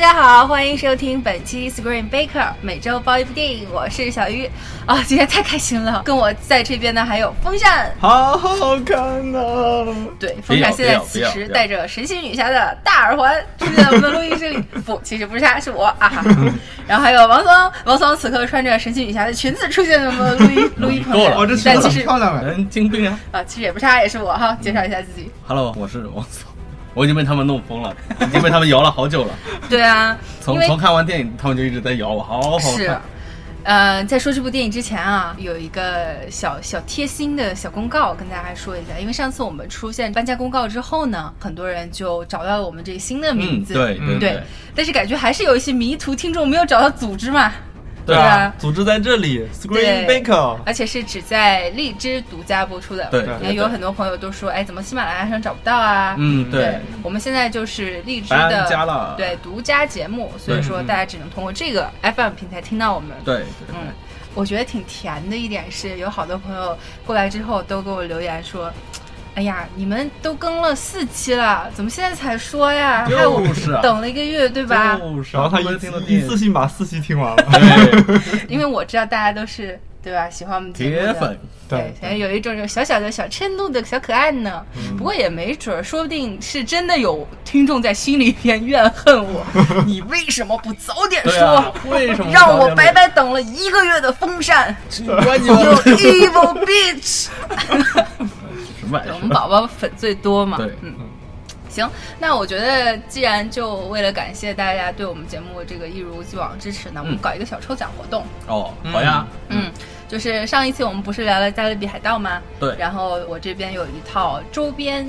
[0.00, 4.50] 大家好，欢迎收听本期 Screen Baker，每周包一部电影，我是小鱼
[4.86, 9.38] 啊、今天太开心了，跟我在这边的还有风扇，好好看呐、
[10.18, 16.34] 对，风扇现在此时戴着神奇女侠的大耳环出现在我们的录音室里，不， 其实不是他，是我啊哈哈。
[16.88, 22.44] 然后还有王松，王松此刻穿着神奇女侠的裙子出现在我们的录音 录音棚里了哦，这裙子很但其实漂亮哎。
[22.44, 25.30] 人精病啊啊，其实也不是她，也是我哈，介绍一下自己。
[25.46, 26.49] ！Hello，我是王总，
[26.94, 29.34] 我已经被他们弄疯了， 已经被他们摇了好久了。
[29.68, 33.00] 对啊，从从看完电影，他们就一直在摇我，好好是看。，
[33.62, 44.42] 呃，在说这部电影之前啊，有一个小小贴心的小公告跟大家说一下，因为上次我们出现搬家公告之后呢，很多人就找到了我们这个新的名嗯，字，对对对，
[44.74, 47.52] 但是感觉还是有一些迷途听众没有找到组织嘛，
[48.10, 50.58] 对对啊，组织在这里，Screen Baker。
[50.66, 53.08] 而且是只在荔枝独家播出的。
[53.10, 56.14] 对你看有很多朋友都说，哎，怎么喜马拉雅上找不到啊？
[56.18, 63.10] 嗯对对，我们现在就是荔枝的对独家节目，所以说大家只能通过这个 FM 平台听到我们。
[63.24, 63.92] 对嗯，
[64.34, 68.72] 我觉得挺甜的一点是，有好多朋友过来之后都给我留言说。
[69.34, 73.06] 哎呀，你们都更了四期了，怎么现在才说呀？
[73.08, 73.40] 害我
[73.82, 74.98] 等了一个月，对吧？
[74.98, 77.44] 就是然后他不一次一次性把四期听完了。
[78.48, 84.64] 因为我知道大家都是对吧，喜欢我们节目的铁粉，对对，现在有一种有小小的小嗔怒的小可爱呢。
[84.76, 89.42] 嗯不过也没准儿，说不定是真的有听众在心里边怨恨我，
[89.86, 91.46] 你为什么不早点说？
[91.56, 94.76] 啊，为什么让我白白等了一个月的风扇
[95.24, 97.28] 关你我 evil bitch！
[98.90, 99.28] 什么玩意我们？
[99.28, 100.56] 宝宝粉最多嘛。
[100.56, 100.94] 对嗯。
[101.68, 101.88] 行，
[102.18, 108.24] 那我觉得既然就为了感谢大家对我们节目这个一如既往支持呢，我们嗯搞一个小抽奖活动。
[108.48, 109.70] 哦，好呀，嗯，
[110.08, 112.42] 就是上一期我们不是聊了《加勒比海盗》吗？
[112.58, 115.08] 对然后我这边有一套周边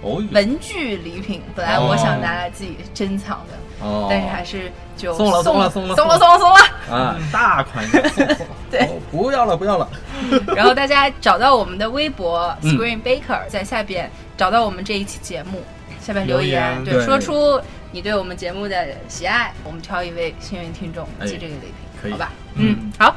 [0.00, 6.38] 哦文具礼品，本来我想拿来自己珍藏的，哦，但是还是就送了送了送了送了送了。
[6.38, 6.56] 送了。
[6.90, 7.86] 啊，大款。
[7.86, 8.80] 送送送对。
[8.80, 9.88] 哦不要了不要了，
[10.54, 12.76] 然后大家找到我们的微博嗯。
[12.76, 15.62] Screen Baker，在下边找到我们这一期节目，
[16.00, 21.72] 下边留留言对，说出你对我们节目的喜爱，我们挑一位幸运听众哎寄这个礼
[22.02, 22.32] 品，好吧？
[22.56, 22.76] 嗯。
[22.78, 23.16] 嗯，好。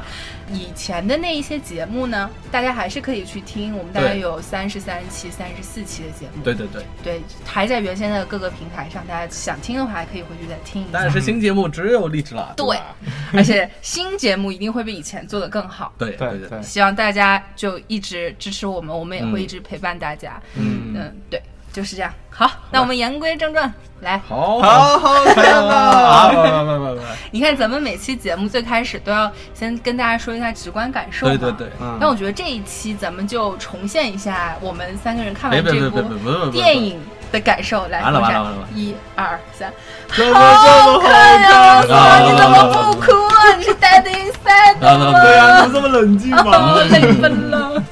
[0.52, 10.90] 以前的那一些节目呢，大家还是可以去听，我们大概有三十三期、三十四期的节目，对对对，对，还在原先的各个平台上，大家想听的话，还可以回去再听一下。
[10.92, 11.10] 但。
[11.10, 12.76] 是新节目只有荔枝了，对。
[12.76, 12.96] 吧？
[13.34, 15.92] 而且新节目一定会比以前做的更好。
[15.98, 16.48] 对对对。
[16.48, 19.42] 对，希望大家就一直支持我们，我们也会嗯。
[19.42, 20.40] 一直陪伴大家。
[20.54, 21.42] 嗯，嗯，对，
[21.72, 22.12] 就是这样。
[22.30, 26.30] 好，那我们言归正传，来，好好好看啊，呐！
[26.30, 31.32] 不不不不不，你看咱们每期节目最开始都要先跟大家说一下直观感受嘛。
[31.32, 31.68] 对对对。
[31.80, 37.00] 嗯但我觉得这一期咱们就重现一下我们三个人看完别别这别别别别别部电影
[37.30, 37.86] 的感受。
[37.88, 39.70] 来，完了完了完了一二三，
[40.08, 43.56] 怎么这么好看啊你怎么不哭啊？
[43.58, 45.20] 你是 dead inside 吗？
[45.22, 46.74] 对啊，怎么这么冷静啊，嘛？
[46.74, 47.82] 我泪奔了。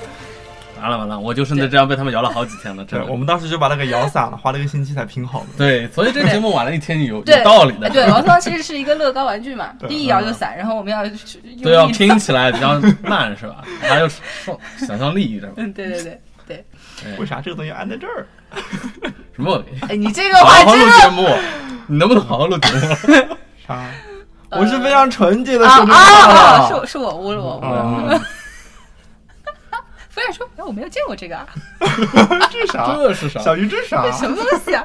[0.80, 3.16] 完了完了，我就剩这样被他们摇了好几天了，真对，我。
[3.16, 5.46] 们当时就把那个摇散了，花了一个星期才拼好的。
[5.58, 7.86] 对，所以这节目晚了一天有有道理的。
[7.86, 11.14] 哎对，王涛其实是一个乐高玩具嘛，第一摇就散，然后我们要用
[11.62, 13.56] 对，要拼起来比较慢是吧？
[13.82, 15.52] 还有双想象力是吧？
[15.58, 16.64] 嗯，对对对对。
[17.18, 18.26] 为啥这个东西安在这儿？
[19.36, 19.62] 什么？
[19.88, 21.28] 哎，你这个好话好录真的节目，
[21.86, 23.36] 你能不能好好录节目？
[23.66, 23.84] 啥？
[24.52, 26.58] 我是非常纯洁的啊说这啊啊！
[26.58, 26.68] 话的。
[26.68, 28.20] 是我是我污了我
[30.32, 31.46] 说：“哎，我没有见过这个啊，
[32.50, 32.94] 这啥？
[32.96, 33.40] 这是啥？
[33.40, 34.12] 小鱼这啥这？
[34.12, 34.84] 什么东西啊？”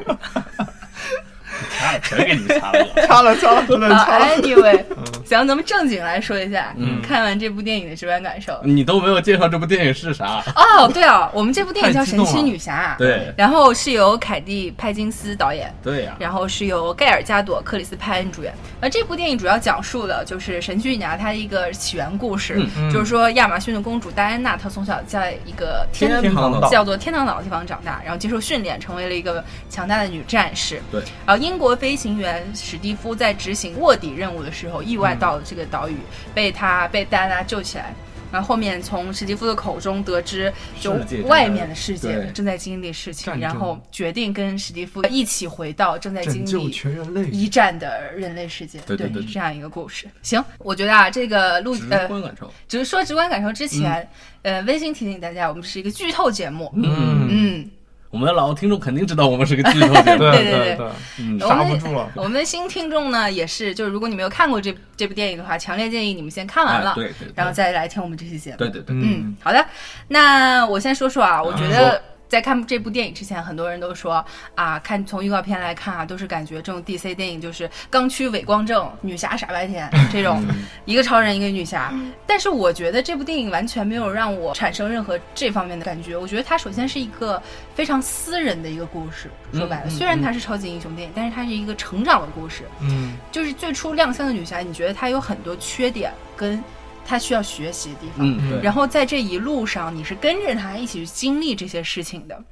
[1.77, 3.07] 掐了，全给你掐了。
[3.07, 4.25] 擦了掐了，真的啊掐了。
[4.37, 4.83] ，anyway，
[5.25, 8.59] 行，咱们正经来说一下嗯看完这部电影的直观感受。
[8.63, 10.43] 你都没有介绍这部电影是啥？
[10.55, 18.53] 哦，对哦，我们这部电影叫《神奇女侠》，对然后是由凯蒂·派金斯导演，对呀，然后是由盖尔加朵、克里斯派恩主演。
[18.81, 22.61] 那这部电影主要讲述的就是神奇女侠她的一个起源故事，
[22.91, 30.81] 就是说亚马逊的公主戴安娜，她从小在一个天天堂叫做天堂岛的地方长大，然后接受训练，成为了一个强大的女战士。
[30.91, 35.95] 对，然后英国飞行员史蒂夫在执行卧底任务的时候，意外到了这个岛屿，
[36.33, 37.95] 被他被戴安娜救起来。
[38.31, 40.51] 然后后面从史蒂夫的口中得知，
[40.81, 47.23] 就外面的世界正在经历事情，然后决定跟史蒂夫一起回到正在经历全人类。
[47.29, 48.77] 一战的人类世界。
[48.79, 50.05] 对对对是这样一个故事。
[50.21, 52.51] 行，我觉得啊，这个录直呃，观感受。
[52.67, 54.05] 只是说直观感受之前，
[54.41, 56.69] 呃，温馨提醒大家，我们是一个剧透节目。
[56.75, 57.71] 嗯，嗯，
[58.15, 60.19] 我们的老听众肯定知道我们是个剧透节目。
[60.19, 60.87] 对对对对对，
[61.19, 62.09] 嗯我们刹不住了。
[62.15, 68.57] 我们的新听众呢，也是，就是如果你没有看过这这部电影的话，强烈建议你们先看完了，哎对对对然后再来听我们这期节目。
[68.57, 69.65] 对对对，嗯，好的，
[70.07, 74.23] 那我先说说啊，我觉得在看这部电影之前，很多人都说
[74.55, 80.43] 啊，看从预告片来看啊，都是感觉这种 DC 电影就是刚驱伟光正，女侠傻白甜这种，
[80.85, 81.93] 一个超人一个女侠。
[82.25, 86.17] 但是我觉得这部电影完全没有让我产生任何这方面的感觉。
[86.17, 87.41] 我觉得它首先是一个
[87.73, 92.63] 非常私人的一个故事，说白了，虽然它是超级英雄电影，但是它是一个成长的故事。
[92.81, 96.61] 嗯就是最初亮相的女侠，你觉得她有很多缺点，跟
[97.05, 98.27] 她需要学习的地方。
[98.27, 98.61] 嗯，对。
[98.61, 102.43] 然后在这一路上，你是跟着他一起去经历这些事情的，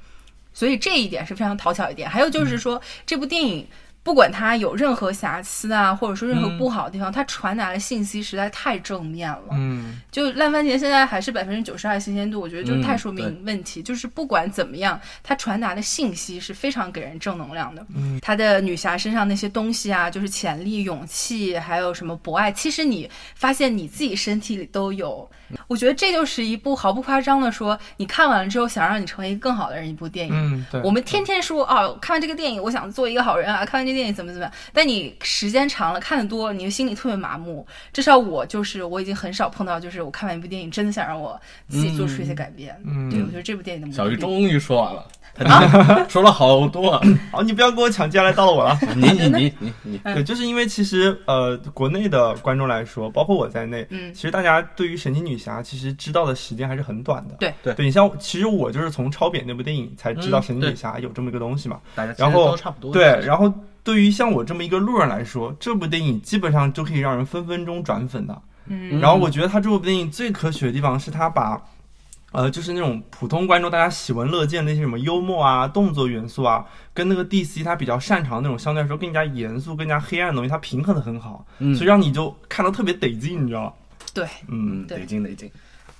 [0.52, 2.08] 所以这一点是非常讨巧一点。
[2.08, 3.66] 还有就是说，这部电影
[4.04, 9.48] 不管它有任何瑕疵啊，或者说任何不好的地方，它传达的信息实在太正面了。
[9.52, 13.82] 嗯就烂番茄现在还是百分之九十二新鲜度，我觉得就太说嗯明问题。
[13.82, 17.84] 就是不管怎么样，它传达的信息是非常给人正能量的。
[17.96, 25.28] 嗯，她的女侠身上那些东西啊，就是潜力、勇气，还有什么博爱，其实你发现你自己身体里都有。
[25.66, 30.34] 我觉得这就是一部毫不夸张的说，你看完了之后想让你成为一个更好的人一部电影。
[30.34, 33.64] 嗯，对，我们天天说哦，看完这个电影，我想做一个好人啊！
[33.64, 34.52] 看完这电影怎么怎么样？
[34.72, 37.66] 但你时间长了，看的多，你的心里特别麻木。
[37.92, 42.74] 至少我就是，我已经很少碰到，就是我看完一部电影，真的想让我自己做出一些改变。
[42.84, 47.02] 嗯对，我觉得这部电影的小鱼终于说完了，他今天说了好多。
[47.32, 48.78] 好，你不要跟我抢，接下来到了我了。
[48.94, 57.34] 你你你你你，嗯对，就是因为其实呃，国内的观众来说，包括我在内，嗯其实大家对于神奇女侠其实知道的时间还是很短的。
[57.40, 61.80] 对对对你像，其实我就是从超扁那部电影才知道神奇女侠有这么一个东西嘛。
[61.94, 62.92] 大家其实然后都差不多。
[62.92, 63.52] 对，然后
[63.82, 68.40] 对于像我这么一个路人来说，这部电影基本上就可以让人分分钟转粉的。
[68.66, 71.60] 嗯然后我觉得他这部电影最可取的地方是他把，
[72.34, 83.72] 呃，就是那种普通观众大家喜闻乐见的那些什么幽默啊、动作元素啊，跟那个 DC 他比较擅长的那种相对来说更加严肃、更加黑暗的东西，它平衡的很好，嗯所以让你就看得特别得劲，你知道吗？
[84.12, 85.50] 对，嗯，得劲得劲。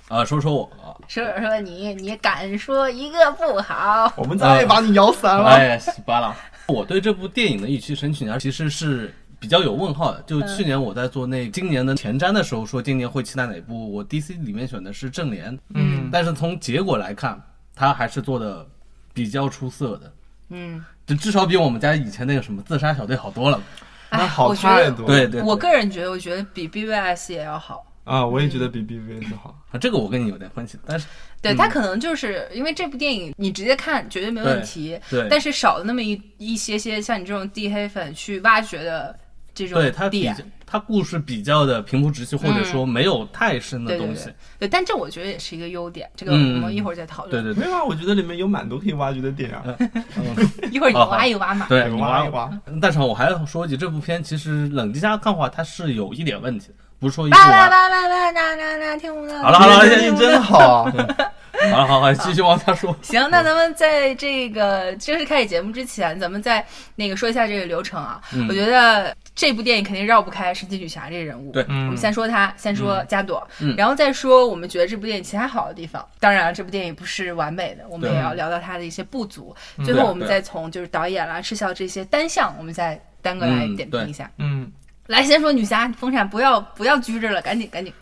[0.09, 4.11] 啊，说说我啊，说说你，你敢说一个不好？
[4.17, 5.49] 我们再把你摇散了。
[5.51, 6.35] 哎巴烂。
[6.67, 10.21] 我对这部电影的预期《申请啊》其实是比较有问号的。
[10.23, 17.41] 就去年我在做那今年的前瞻的时候，说今年会期待哪部，我 DC 里面选的是正联，嗯但是从结果来看，
[17.75, 18.65] 他还是做的
[19.13, 20.13] 比较出色的，
[20.49, 23.61] 嗯，就至少比我们家以前那个什么自杀小队好多了。
[24.09, 25.07] 哎，那好我觉得，太多了。
[25.07, 27.85] 对对，我个人觉得，我觉得比 BVS 也要好。
[28.03, 29.59] 啊，我也觉得比 BVS 好。
[29.71, 31.07] 啊这个我跟你有点分歧，但是
[31.41, 39.17] 对，嗯它可能就是因为这部电影你直接看绝对没问题，对，但是少了那么一一些些像你这种地黑粉去挖掘的
[39.55, 40.35] 这种对它比较，
[40.65, 44.29] 它故事比较的平铺直叙，或者说没有太深的对对东西。
[44.59, 47.31] 对，但这我觉得也是一个优点，这个我嗯们一会儿再讨论。
[47.43, 50.35] 对对对，没有啊，我觉得里面有蛮多可以挖掘的点啊，嗯
[50.71, 51.65] 一会儿你挖一挖嘛。
[51.69, 52.51] 对，你挖一挖。
[52.81, 57.69] 但是我还要说一句，这部片其实冷静下看的话，它是有一点问题的，不是说一部叭叭完。
[57.69, 59.41] 叭叭叭，那那那听不到。
[59.41, 60.93] 好了好了这电影真好啊。
[61.71, 62.93] 好了好了，继续往下说。
[63.01, 66.63] 行，那咱们在这个正式开始节目之前，咱们再
[66.95, 68.19] 那个说一下这个流程啊。
[68.33, 71.51] 嗯我觉得这部电影肯定绕不开神奇女侠这个人物。
[71.51, 76.03] 对我嗯们先说她，先说加朵，嗯然后再说我们觉得这部电影其他好的地方。
[76.19, 79.53] 当然了，这部电影不是完美的，我们也要聊到它的一些不足。
[79.83, 84.31] 最后我们再从就是导演啦、视效这些单项，我们再单个来点评一下。
[84.37, 84.71] 嗯，
[85.07, 87.93] 来，先说女侠风扇，不要不要拘着了，赶紧赶紧。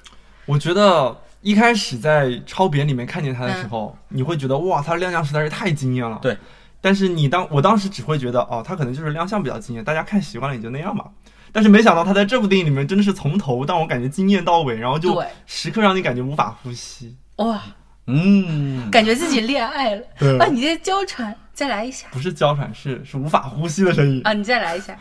[0.46, 6.20] 我觉得一开始在超扁里面看见他的时候，你会觉得哇，他的亮相实在是太惊艳了。
[6.22, 6.38] 对。
[6.80, 11.06] 但是你当我当时只会觉得哦，他可能就是亮相比较惊艳，大家看习惯了也就那样吧。
[11.54, 17.16] 但是没想到他在这部电影里面真的是从头到我感觉惊艳到尾，然后就对，时刻让你感觉无法呼吸。
[17.38, 17.62] 哇，
[18.08, 20.04] 嗯，感觉自己恋爱了。
[20.40, 24.20] 啊，你这娇喘，再来一下不是娇喘，是是无法呼吸的声音。
[24.26, 24.98] 啊，你再来一下，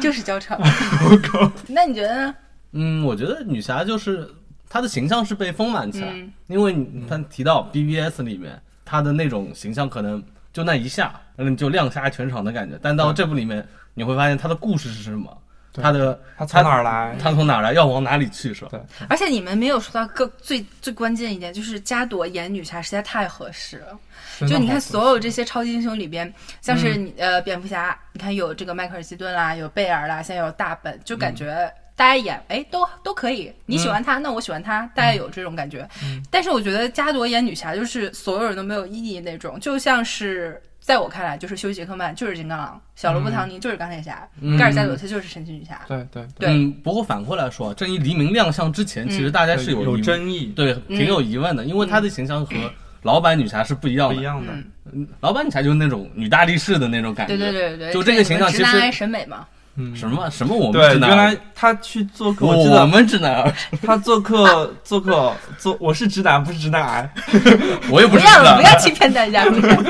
[0.00, 0.58] 就是娇喘。
[1.10, 2.34] 我靠那你觉得呢？
[2.72, 4.28] 嗯，我觉得女侠就是
[4.68, 10.22] 她的形象是被丰满起来，嗯因为你她提到 BBS 里面她的那种形象可能
[10.52, 12.78] 就那一下，嗯，就亮瞎全场的感觉。
[12.80, 15.36] 但到这部里面，你会发现她的故事是什么，
[15.72, 17.16] 对她的他从哪儿来？
[17.20, 18.68] 他从哪儿来，要往哪里去，是吧？
[18.70, 23.98] 对，而且你们没有说到更最最关键一点，就是加朵演女侠实在太合适了。
[24.46, 35.88] 就你看所有这些超级英雄里边，像是你、呃蝙蝠侠，你看有这个迈克尔基顿啦，有贝尔啦，现在有大本，就感觉大家演哎都都可以，你喜欢他，那我喜欢他，大家有这种感觉。
[36.30, 40.62] 但是我觉得加朵演女侠就是所有人都没有意义那种，就像是。
[40.88, 45.78] 在我看来，就是休·杰克曼就是金刚狼，小罗伯·唐尼就是钢铁侠，嗯盖尔加朵特就是神奇女侠。
[45.86, 52.54] 对对对嗯，不过反过来说，正义黎明亮相之前，其实大家是有有争议，对，挺有疑问的，因为他的形象和
[53.02, 54.14] 老版女侠是不一样的。
[54.14, 54.50] 不一样的。
[54.54, 57.36] 嗯，嗯老版女侠就是那种女大力士的那种感觉。
[57.36, 59.46] 对对对对，就这个形象其实直男癌审美嘛。
[59.78, 67.10] 嗯，什么什么我们对，直男原来他去做客，我记得我们直男儿，他做客 做客做，我是直男，不是直男癌。
[67.90, 69.44] 我也不不要是直男不要欺骗大家，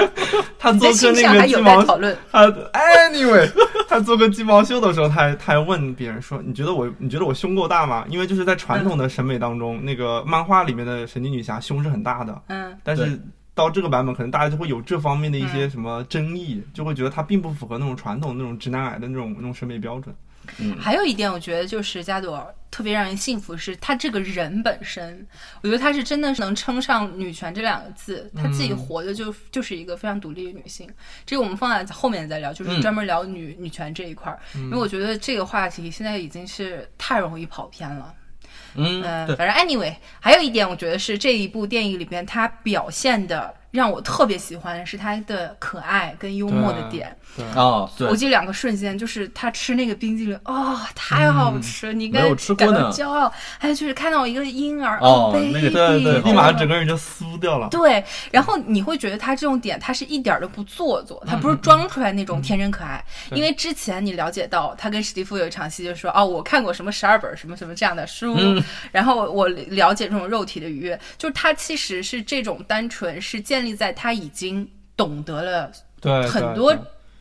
[0.58, 2.16] 他做客那个鸡毛待讨论。
[2.30, 2.46] 他
[3.10, 3.50] anyway，
[3.88, 13.18] 他做个鸡毛秀的时候，他还他还问别人说：“你觉得我你觉得我胸够大吗？”因为就是在传统的审美当中，那个漫画里面的神奇女侠胸是很大的，嗯，但是
[13.58, 20.14] 到这个版本，可能大家就会有这方面的一些什么争议，就会觉得它并不符合那种传统那种直男癌的那种那种审美标准。
[20.58, 25.26] 嗯，还有一点，我觉得就是加朵特别让人信服，是她这个人本身，
[25.60, 30.88] 我觉得她是真的是能称上女权这两个字，她自己活的就就是一个非常独立的女性。
[31.26, 38.14] 这个我们放在后面再聊，就是嗯专门聊女、女权这一块儿，因为我觉得这个话题现在已经是太容易跑偏了。
[38.74, 39.02] 嗯，
[39.36, 47.14] 反正 anyway，还有一点，我觉得是这一部电影里边它表现的让我特别喜欢，是他的可爱跟幽默的点。
[47.36, 53.32] 对，哦，对我，记得两个瞬间，就是他吃那个冰激凌，哦，太好吃了，你应该吃过感到呢骄傲。
[53.58, 57.68] 还有就是看到一个婴儿，哦 baby，那个对对，对立马整个人就酥掉了。
[57.68, 63.04] 对，然后你会觉得他这种点，他是一点儿都不做作，他不是装出来那种天真可爱。
[63.32, 75.72] 因为之前你了解到他跟史蒂夫有一场戏，就说哦，我看过什么十二本什么什么这样的书，嗯然后我了解这种肉体的愉悦，就是他其实是这种单纯是建立在他已经懂得了，
[76.28, 76.72] 很多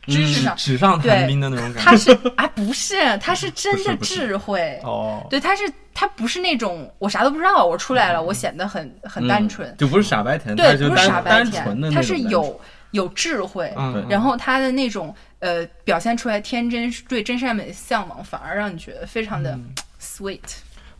[0.06, 1.96] 知识上，对纸上谈兵的那种感他。
[1.96, 4.80] 是啊不是，他是真的智慧。
[4.84, 9.68] 哦，对，他是他不是那种我啥都不知道，我出来了，我显得很很单纯。
[9.68, 12.60] 嗯就不是傻白甜，对，不是傻白甜，他是有
[12.92, 19.74] 有智慧，嗯，然后他的那种呃表现出来天真对真善美的向往，反而让你觉得非常的嗯。
[20.00, 20.38] sweet。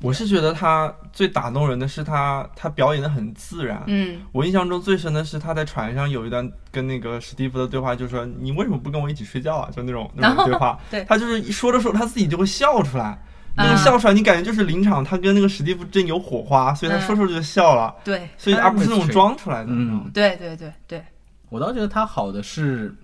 [0.01, 3.83] 我是觉得他最打动人的是他他表演的很自然。
[3.87, 9.69] 嗯我印象中最深的是他在船上有一段跟那个史蒂夫的对话，就是说你为什么不跟我一起睡觉啊？
[9.75, 10.79] 就那种那种 对话。
[10.91, 13.19] 对他就是一说着说着他自己就会笑出来，
[13.57, 19.67] 那啊个笑出来你感觉就是临场他跟那个史蒂夫真有火花，所以他嗯说说着就笑了，对所以而不是那种装出来的。
[19.71, 21.03] 嗯，对对对对，
[21.49, 22.95] 我倒觉得他好的是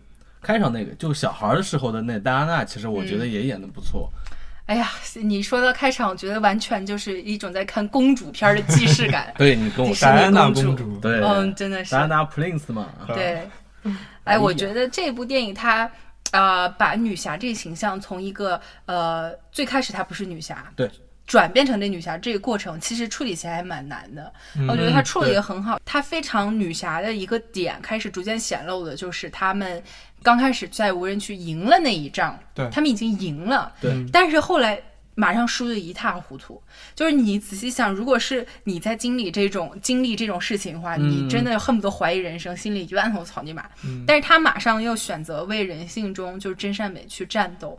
[0.40, 4.08] 开场那个，就小孩儿的时候的那戴安娜，其实我觉嗯得也演的不错。
[4.66, 9.32] 哎呀，你说到开场，我觉得完全就是一种在看公主片的既视感。
[9.38, 11.98] 对你跟我迪士尼戴安娜公主，对，嗯，真的是戴。
[11.98, 13.48] 安娜 Prince 嘛，对，
[14.24, 15.90] 哎，我觉得这部电影它。
[16.32, 20.90] 呃，把女侠这个形象从一个呃最开始她不是女侠，对，
[21.26, 24.32] 转变成这女侠这个过程，其实处理起来还蛮难的。
[24.56, 24.66] 嗯。
[24.68, 25.34] 我觉得她处理对。
[25.34, 29.82] 的很好，她非常女侠的一个点开始逐渐显露的，就是他们
[30.22, 32.68] 刚开始在无人区赢了那一仗，对。
[32.70, 33.90] 他们已经赢了，对。
[33.92, 34.80] 嗯但是后来
[35.14, 36.60] 马上输得一塌糊涂。
[36.94, 43.64] 就是你仔细想，如果是你在经历这种经历这种事情的话，嗯你真的恨不得怀疑人生，心里一万头草泥马。
[43.84, 47.78] 嗯但是他马上又选择为人性中就是真善美去战斗，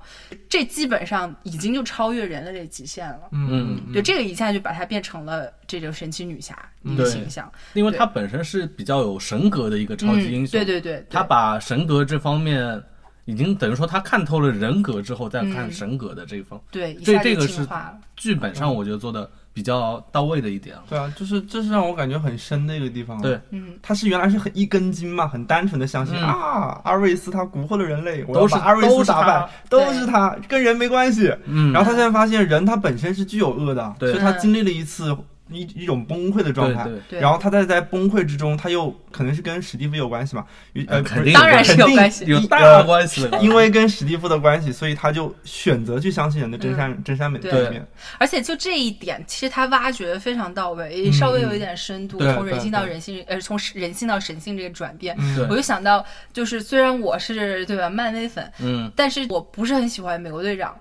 [0.49, 3.21] 这基本上已经就超越人类的极限了。
[3.31, 7.51] 嗯，对，这个一下就把它变成了这种神奇女侠一个形象。
[7.73, 12.81] 因为他本身是比较有神格的一个超级英嗯，雄，对对对，对他把神格这方面
[13.25, 17.67] 已经等于说他看透了人格之后，再看嗯神格的这一方，对一这这个是。
[18.15, 20.73] 剧本上我觉得做的比较到位的一点。
[20.89, 23.17] 对啊，就是这是让我感觉很深的一个地方。
[23.17, 31.29] 啊对，嗯，他是原来是很一根筋嘛，很单纯的相信、嗯啊，阿瑞斯他蛊惑了人类，我要都是把阿瑞斯打败，都是他，跟人没关系。
[31.43, 35.13] 嗯，然后他现在发现人他本身是具有恶的，对所以他经历了一次
[35.49, 36.83] 一一种崩溃的状态。
[36.83, 40.45] 对对，对然后他在在崩溃之中，他又可能是跟史蒂夫有关系嘛？
[40.87, 43.39] 呃，肯定当然是有关系有大呃关系的。
[43.39, 47.85] 因为跟史蒂夫的关系，所以他就选择去相信人的真善、真善美的这一面。
[48.17, 55.15] 而且就这一点，其实他挖掘的非常到位，稍微有一点深度，对从人性到人性，呃，从人性到神性这个转变。
[55.19, 60.75] 嗯我就想到，就是虽然我是对吧漫威粉，嗯，但是我不是很喜欢美国队长。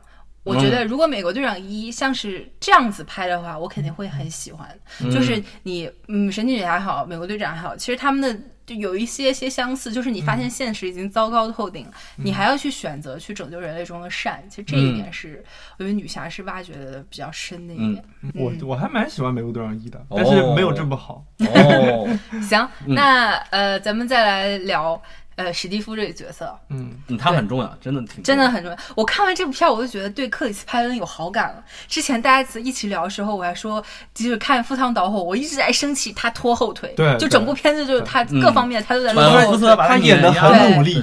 [0.45, 4.69] 我觉得如果美国队长一像是这样子拍的话，我肯定会很喜欢。
[5.01, 11.87] 嗯就是你，嗯，神奇女侠还好，美国队长还好，其实他们的就有一些些相似，就是你发现现实已经糟糕透顶，
[12.17, 14.43] 你还要去选择去拯救人类中的善。
[14.49, 15.43] 其实这一点是，
[15.79, 18.05] 我觉得女侠是挖掘的比较深的一点。
[18.35, 21.25] 我嗯我还蛮喜欢美国队长一的，哦但是没有这么好。
[21.41, 25.01] 哦， 行，那呃，咱们再来聊
[25.37, 26.57] 呃史蒂夫这个角色。
[26.69, 28.79] 嗯，嗯他很重要，真的挺真的很重要。
[28.95, 31.65] 我看完这部片，我就觉得对克里斯派恩有好感了。
[31.89, 33.83] 之前大家一起聊的时候，我还说，
[34.15, 36.93] 就是看《赴汤蹈火》，我一直在生气他拖后腿。
[36.97, 39.53] 对就整部片子就是他嗯各方面他都在反而拖后腿。
[39.53, 40.95] 福斯把他演的的很努力，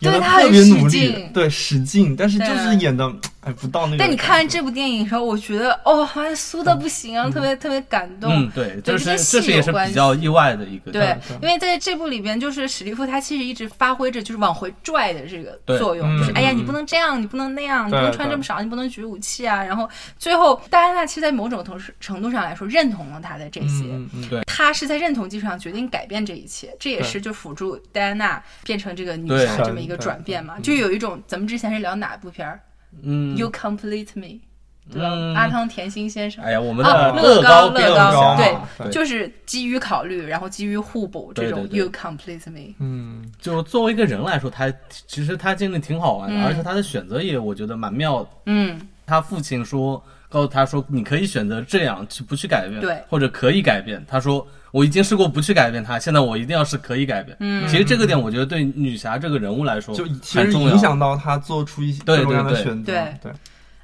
[0.00, 3.12] 演的对他很特别努力使劲，对使劲，但是就是演的，还
[3.52, 3.98] 不到那个。
[3.98, 8.32] 但你看完这部电影的时候，我觉得哦，好像酥的不行啊，特别特别感动。
[8.32, 10.90] 嗯，对，对这是这是也是比较意外的一个。
[10.92, 19.62] 对对，因为在这部里边，就是史蒂夫他其实一直发挥着就是往回拽的这个作用，嗯就是哎呀，嗯你不能这样，你不能那样，你不能穿这么少，你不能举武器啊。
[19.62, 19.88] 然后
[20.18, 23.84] 最后，戴安娜其实，在某种同时程度上来说，认同了他的这些。
[24.28, 30.56] 对他是在认同基础上决定改变这一切，这也是就辅助戴安娜变成这个女侠这么一个转变嘛。
[30.56, 32.60] 对就有一种，咱们之前是聊哪部片儿、
[33.02, 34.40] 嗯 y o u Complete Me，
[34.90, 35.08] 对吧？
[35.12, 36.42] 嗯阿汤甜心先生。
[36.44, 42.74] 哎呀，我们啊的乐高变乐高侠对对就是基于考虑，然后基于互补这种对对对 “you complete me”。
[42.78, 44.72] 嗯，就作为一个人来说，他
[45.06, 48.28] 其实他经历挺好玩的，嗯而且他的选择也我觉得蛮妙的。
[48.46, 53.02] 嗯，他父亲说，告诉他说，你可以选择这样去不去改变，对。
[53.08, 54.04] 或者可以改变。
[54.06, 57.34] 他说，我已经试过不去改变他，现在我一定要是可以改变。
[57.40, 57.66] 嗯。
[57.66, 62.62] 其实这个点，我觉得对女侠这个人物来说，就其实影响到他做出一些对各种各样的对。
[62.62, 63.14] 对选择，对。
[63.22, 63.32] 对，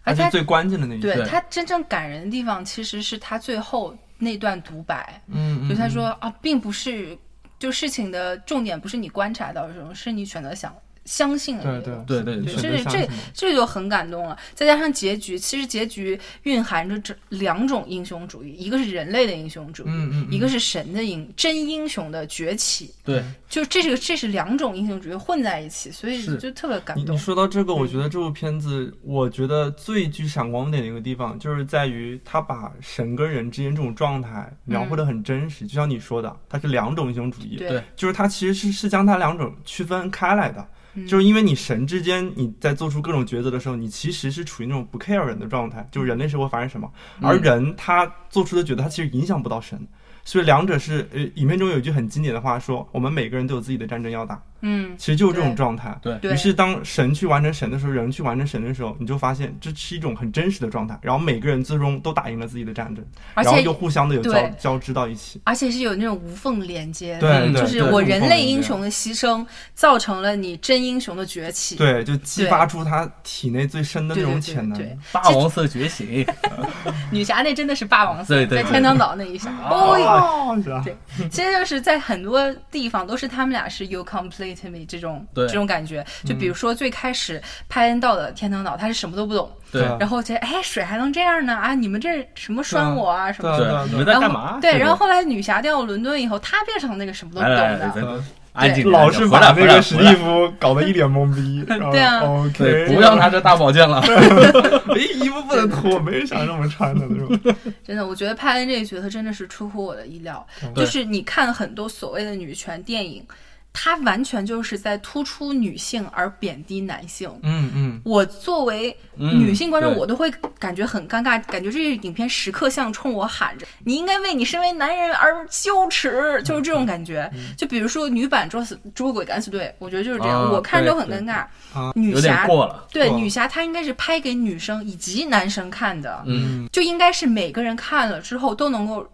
[0.02, 1.25] 而且最关键的那一句，对对。
[1.25, 7.16] 他真正感人的地方，其实是他最后那段独白，嗯，嗯就他说啊，并不是，
[7.59, 14.37] 就事情的重点不是你观察到什么，是你选择想相信了对对对对这这这就很感动了。
[14.54, 22.94] 再加上结局，其实结局蕴含着这两种英雄主义，一个是人类的英雄主义，嗯嗯嗯一个是神的英真英雄的崛起。
[23.04, 27.18] 对就这是这是两种英雄主义混在一起，所以就特别感动你你。
[27.18, 35.66] 说到这个，我嗯觉得这部片子，我觉得最具闪光点的一个地方，就是在于他把神跟人之间这种状态描绘的很真实。
[35.66, 40.66] 就像你说的，它是两种英雄主义，对对就是它其实是是将它两种区分开来的。
[40.94, 41.06] 嗯。
[41.06, 47.28] 就是因为你神之间你在做出各种抉择的时候，你其实是处于那种不 care 人的状态，就是人类社会发生什么，嗯。
[47.28, 49.78] 而人他做出的抉择，他其实影响不到神。
[50.26, 55.94] 所以两者是呃，影片中有一句很经典的话说，我们每个人都有自己的战争要打，嗯，其实就是这种状态。
[56.00, 60.99] 对对于是当神去完成神的时候，人去完成神的时候，你就发现这是一种很真实的状态。
[61.02, 63.04] 然后每个人最终都打赢了自己的战争，
[63.35, 65.40] 而且然后又互相的有交交织到一起。
[65.44, 69.44] 而且是有那种无缝连接，对对就是我人类英雄的牺牲，
[69.75, 71.76] 造成了你真英雄的崛起。
[71.76, 74.78] 对，就激发出他体内最深的那种潜能。
[74.78, 76.26] 对，霸王色觉醒，
[77.12, 80.07] 女侠那真的是霸王色，在天堂岛那一下，哦哟。
[80.07, 80.83] 哦，是吧？
[80.85, 80.96] 对
[81.29, 86.05] 其实就是在很多地方都是他们俩是 you complete me 这种对这种感觉。
[86.25, 93.87] 就比如说最开始派恩到的天堂岛，他是什么都不懂，对对然后觉得哎水还能这样呢啊，你们这什么拴我啊什么的。
[93.87, 94.59] 你们在然后干嘛？
[94.61, 97.93] 对，然后后来女侠掉伦敦以后，她变成那个什么都不来懂来来，的。
[97.95, 101.64] 咱安静，老是回把那来回来回来个史蒂夫搞得一脸懵逼。
[101.90, 103.99] 对啊 OK，对，不要拿着大宝剑了。
[104.07, 107.55] 哎，衣服不能脱，没人想这么穿的那种。
[107.85, 110.47] 真的，我觉得派恩这个角色真的是出乎我的意料。
[110.73, 113.27] 就是你看很多所谓的女权电影，
[113.76, 117.28] 它完全就是在突出女性而贬低男性。
[117.42, 127.30] 嗯嗯，我作为嗯女性观众，对我都会感觉很尴尬，感觉这个影片时刻像冲我喊着：“你应该为你身为男人而羞耻。”就是这种感觉。
[127.58, 131.44] 就比如说女版《捉死捉鬼敢死队》，我觉得就是这样，啊我看着都很尴尬。
[131.74, 132.46] 啊女侠
[132.92, 139.08] 对女侠，她应该是拍给女生以及男生看的，嗯，就应该是每个人看了之后都能够受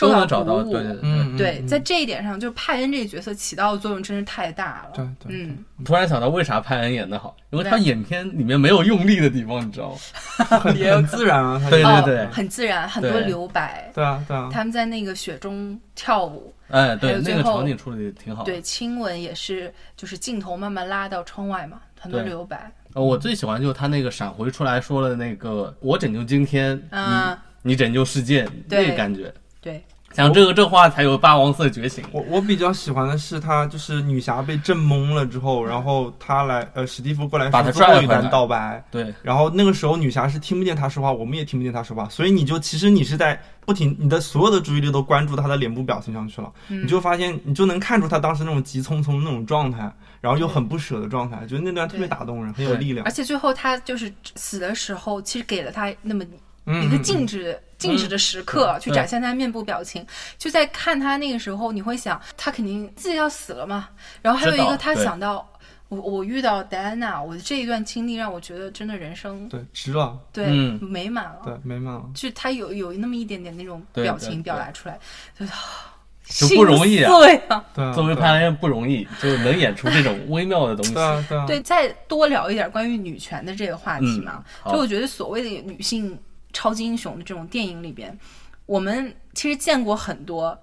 [0.00, 0.72] 都能找到，鼓舞。
[0.72, 1.00] 对对对。
[1.02, 4.90] 嗯，对，嗯在这一点上，就派恩这个角色起到的作用真是太大了。
[4.94, 9.96] 对对，嗯，突然想到为啥派恩演的好，因为他对演片里面没有用力的地方，你知道吗？
[10.60, 11.60] 很很自然啊。
[11.62, 13.90] 他对就哦对很自然，很多留白。
[13.94, 18.44] 对啊对啊，他们在那个雪中跳舞，哎，对，那个场景处理的挺好。
[18.44, 22.70] 对，亲吻也是，就是镜头慢慢拉到窗外嘛，很多留白。
[22.94, 32.02] 呃，我最喜欢就是他那个闪回出来说了那个“我拯救今天，嗯，你你拯救世界”对那个感觉，对，讲这个这话才有霸王色觉醒。
[32.12, 38.30] 我我比较喜欢的是他，就是女侠被震懵了之后，然后他来呃史蒂夫过来把最后一段拽回来。
[38.30, 39.14] 道白，对。
[39.22, 46.82] 然后那个时候女侠是听不见他说话，我们也听不见他说话，所以你就其实你是在不停，你的所有的注意力都关注他的脸部表情上去了，嗯。
[46.82, 53.04] 你就发现你就能看出他当时那种急匆匆的那种状态，然后又很不舍的状态，觉得那段特别打动人，很有力量。
[53.04, 53.10] 而。
[53.12, 56.30] 且最后他就是死的时候，其实给了他那么嗯
[56.66, 60.06] 一个静止、静止的时刻，去展现他面部表情。
[60.38, 63.88] 就在看他那个时候，你会想，他肯定自己要死了嘛。
[64.22, 65.48] 然后还有一个，他想到
[65.88, 71.40] 我，我遇到戴安娜，我的这一段经历让我觉得真的人生对，值了，对、嗯美满了。
[71.44, 72.04] 对，美满了。
[72.14, 74.98] 就他有有那么一点点那种表情表达出来，
[75.38, 75.52] 就是
[76.46, 77.10] 就不容易啊！
[77.74, 81.02] 对啊，作为对派恩不容易，就能演出这种微妙的东西对。
[81.02, 84.44] 啊，对啊，对，再多聊一点关于女权的这个话题嘛。
[84.64, 86.16] 嗯就我觉得所谓的女性
[86.52, 88.18] 超级英雄的这种电影里边，
[88.66, 90.58] 我们其实见过很多。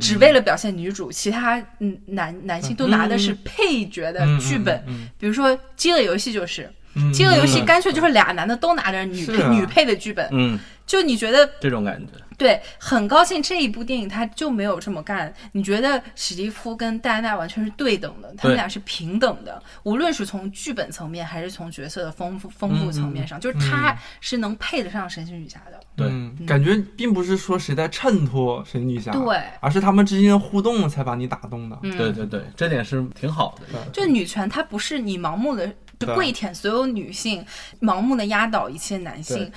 [0.00, 12.12] 只为了表现女主，其他嗯男男性都拿的是配角的嗯剧本，嗯嗯比如说《饥饿游戏》就是，嗯饥饿游戏嗯干脆就是俩男的都拿着女配、啊女配的剧本，嗯，就你觉得这种感觉。
[12.36, 15.34] 对，很高兴这一部电影它就没有这么干。
[15.50, 25.80] 你觉得史蒂夫跟戴安娜完全是对等的，他们俩是平等的，无论是从剧本层面还是从角色的丰富丰富层面上，就是他是能配得上神奇女侠的。
[25.96, 31.76] 对嗯，感觉并不是说谁在衬托神奇女侠，对而是他们之间的互动才把你打动的。
[31.82, 33.84] 嗯，对对对，这点是挺好的。
[33.92, 37.44] 就女权，它不是你盲目的就跪舔所有女性，
[37.80, 39.50] 盲目的压倒一切男性。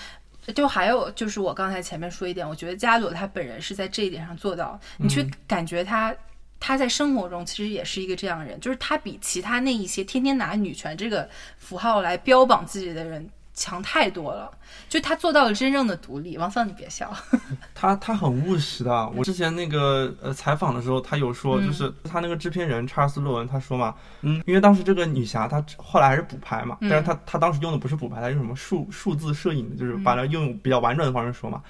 [0.55, 6.15] 就还有就是我刚才前面说一点，我觉得加朵他本人是在这一点上做到，你去感觉他。
[6.63, 11.27] 他在生活中其实也是一个这样的人，就是他比其他那一些天天拿女权这个
[11.57, 14.51] 符号来标榜自己的人强太多了。
[14.89, 16.37] 就他做到了真正的独立。
[16.37, 17.11] 王桑，你别笑。
[17.73, 19.09] 他他很务实的。
[19.15, 31.61] 我之前那个呃采访的时候，他有说，就是他那个制片人查尔斯·洛文他说嘛，嗯，因为当时这个女侠她后来还是补拍嘛，嗯但是她她当时用的不是补拍，她用什么数数字摄影，就是把它用比较婉转的方式说嘛。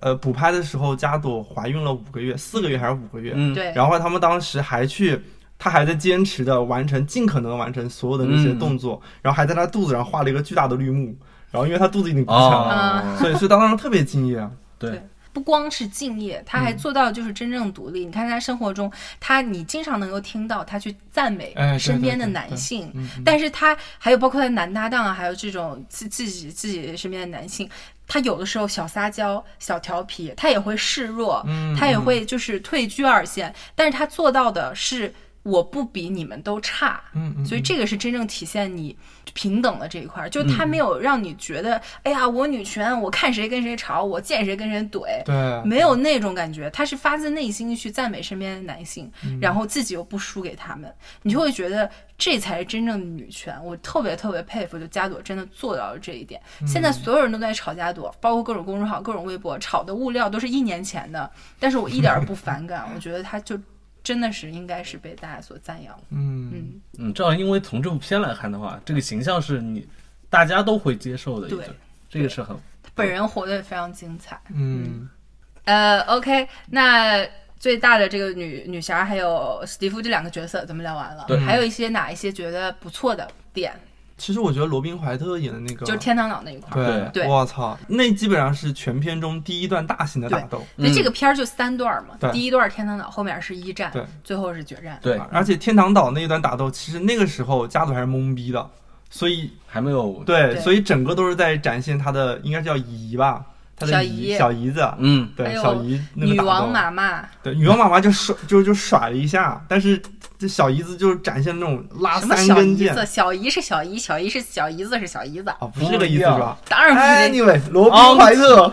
[0.00, 3.34] 呃，补拍的时候，加朵怀孕了五个月，四个月还是五个月？
[3.36, 5.20] 嗯，对，然后他们当时还去，
[5.58, 11.14] 他还在坚持的完成，尽可能完成所有的那些嗯动作，然后还在他肚子上画了一个巨大的绿幕，
[11.50, 14.48] 然后因为他肚子已经鼓起来了，哦，所以所以当时特别敬业。
[14.78, 18.06] 对，不光是敬业，他嗯还做到就是真正独立。
[18.06, 27.68] 你看他生活中，他你经常能够听到他去赞美身边的对对男性，嗯，但是他还有包括他男搭档啊，还有这种自自己自己身边的男性，
[28.08, 38.96] 他有的时候小撒娇、小调皮，他也会示弱，嗯他也会就是退居二线，但是他做到的是我不比你们都差，嗯嗯，所以这个是真正体现你
[39.32, 53.54] 平等的这一块儿，就他没有让你觉得，哎呀，我女权，我看谁跟谁吵，我见谁跟谁怼，对，没有那种感觉，他是发自内心去赞美身边的男性，嗯然后自己又不输给他们，你就会觉得这才是真正的女权。
[53.64, 56.40] 我特别特别佩服，就加朵真的做到了这一点。
[56.60, 63.58] 嗯现在所有人都在炒加朵，包括各种公众号、各种微博，炒的物料都是一年前的，但是我一点儿不反感， 我觉得他就
[64.02, 65.94] 真的是应该是被大家所赞扬。
[66.10, 66.50] 嗯。
[66.52, 69.86] 嗯，嗯，这样因为从这部片来看的话，这个形象是你
[70.28, 71.58] 大家都会接受的一对。
[71.66, 71.74] 个，
[72.08, 72.56] 这个是很
[72.94, 74.40] 本人活得也非常精彩。
[74.54, 75.08] 嗯。
[75.64, 77.24] 呃，OK，那
[77.58, 81.38] 最大的这个女女侠还有史蒂夫这两个角色咱们聊完了，对。
[81.38, 83.72] 还有一些哪一些觉得不错的点，
[84.20, 87.10] 其实我觉得罗宾怀特演的那个就是天堂岛那一块儿。
[87.10, 90.62] 对，对我操，那基本上是全片中第一段大型的打斗。
[90.76, 94.98] 对，嗯这个片儿就三段嘛，对第一段天堂岛，后面是一战对，最后是决战。
[95.00, 98.70] 对，而且天堂岛那一段打斗，其实那个时候家族还是懵逼的，
[99.08, 103.42] 所以还没有对，所以整个都是在展现他的应该叫姨吧，
[103.74, 110.00] 他的小姨姨小姨子，嗯，对还有小姨那个打斗女王妈妈，对女王妈妈就甩就就甩了一下，但是
[110.40, 113.06] 这小姨子就是展现那种拉三根箭小姨子？
[113.06, 116.56] 小姨是小姨，小姨是小姨子是小姨子，啊，不是这个意思是吧？
[116.66, 117.34] 当然不哎是。
[117.34, 118.72] ，anyway，罗宾怀特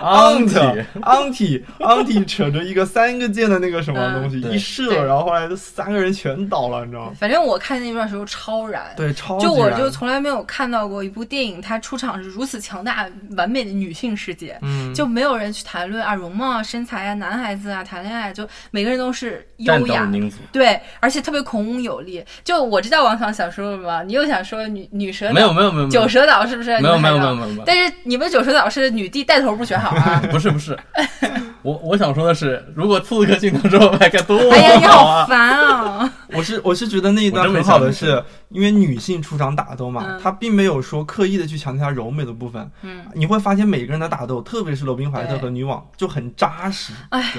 [0.00, 7.12] Auntie auntie auntie 扯着一个三个箭的那个什么东西嗯一射，然后后来这三个人全倒了，你知道吗？
[7.18, 20.08] 反正我看那段时候超燃，对，超级就我就从来没有看到过一部电影，它出场是如此强大、完美的女性世界，嗯，就没有人去谈论啊容貌啊、身材啊、男孩子啊、谈恋爱，就每个人都是优雅。
[20.52, 22.24] 对，而且特别孔武有力。
[22.44, 26.78] 就我知道王强想说什么，你又想说女女蛇岛没有没有没有九蛇岛是不是？
[26.80, 30.22] 没有没有没有没有，但是你们九蛇岛是女帝带头不学好啊！
[30.30, 30.76] 不 是不是，
[31.68, 35.26] 我我想说的是，如果刺客镜头之后拍该多哎呀，你好！
[35.26, 36.10] 烦啊！
[36.32, 42.70] 我是我是觉得那一段很好的是，因为女性出场打斗嘛嗯，她并没有说刻意的去强调她柔美的部分。
[42.80, 46.94] 嗯，你会发现每个人的打斗，特别是罗宾怀特和女网就很扎实。
[47.10, 47.34] 哎，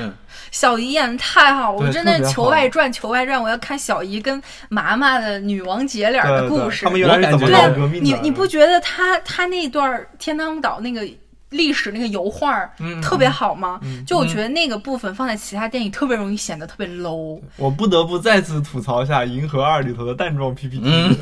[0.52, 4.40] 小姨演的太好，我真的求外传，求外传，我要看小姨跟
[4.70, 6.86] 麻麻的女王姐俩的对对，故事。
[6.86, 8.20] 他们原来是怎么革命的？
[8.22, 11.08] 你不觉得她她那段天堂岛那个
[11.50, 13.80] 历史那个油画儿嗯特别好吗？
[13.84, 20.82] 嗯就我觉得那个部分放在其他电影特别容易显得特别 low， 我不得不再次吐槽一下《银河二》里头的淡妆 PPT。
[20.84, 21.16] 嗯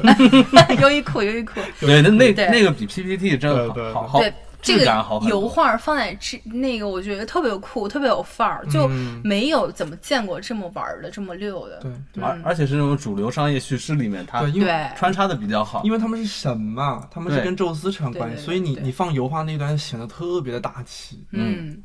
[0.82, 1.60] 优衣库优衣库。
[1.80, 4.34] 对，那那那个比 PPT 真对对好好好，对
[4.68, 9.22] 这个油画儿放在这那个，我觉得特别酷，特别有范儿，就嗯。
[9.24, 11.80] 没有怎么见过这么玩儿的，这么溜的。
[11.82, 15.82] 对对而而且是那种主流商业叙事里面，它对，穿插的比较好。
[15.84, 21.26] 因为他们是神嘛，他们是跟宙斯扯上关系，所以你你放油画那段显得特别的大气。
[21.32, 21.78] 嗯，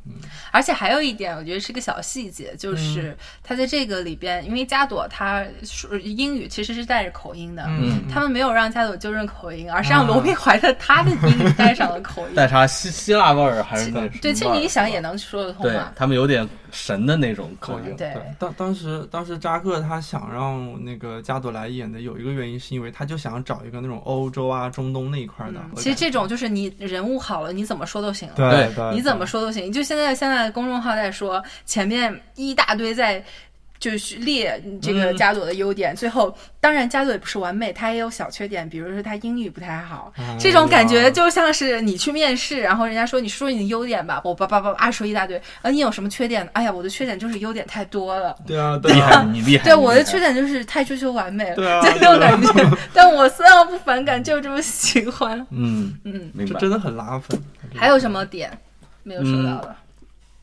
[0.51, 12.35] 而且还有一点，我觉得是个小细节，就是他在这个里边，因为加朵他说英语其实是带着口音的，嗯，他们没有让加朵纠正口音，而是让罗宾怀特他的英语带上了口音。
[12.35, 15.91] 带啥希希腊味儿还是那什么对，其实你想也能说得通对嘛。
[15.95, 17.95] 他们有点神的那种口音。
[17.95, 25.61] 对，当当时当时扎克他想让那个加朵来演的有一个原因，是因为他就想找一个那种欧洲啊、中东那一块的。
[25.75, 28.27] 其实这种就是你人物好了，你怎么说都行。
[28.35, 29.71] 对对，你怎么说都行。
[29.71, 33.23] 就现在现在公众号在说前面一大堆在。
[33.83, 46.49] 就是列这个加朵的优点，最后当然加朵也不是完美，他也有小缺点，比如说他英语不太好，这种感觉就像是你去面试，然后人家说你说你的优点吧，我叭叭叭叭说一大堆，啊你有什么缺点？
[46.53, 48.33] 哎呀我的缺点就是优点太多了。
[48.47, 49.65] 对啊，厉害你厉害。
[49.65, 52.71] 对我的缺点就是太追求完美了，对啊，就这种感觉。
[52.93, 55.45] 但我丝毫不反感，就这么喜欢。
[55.51, 57.37] 嗯嗯，这真的很拉分。
[57.75, 58.49] 还有什么点
[59.03, 59.75] 没有说到的？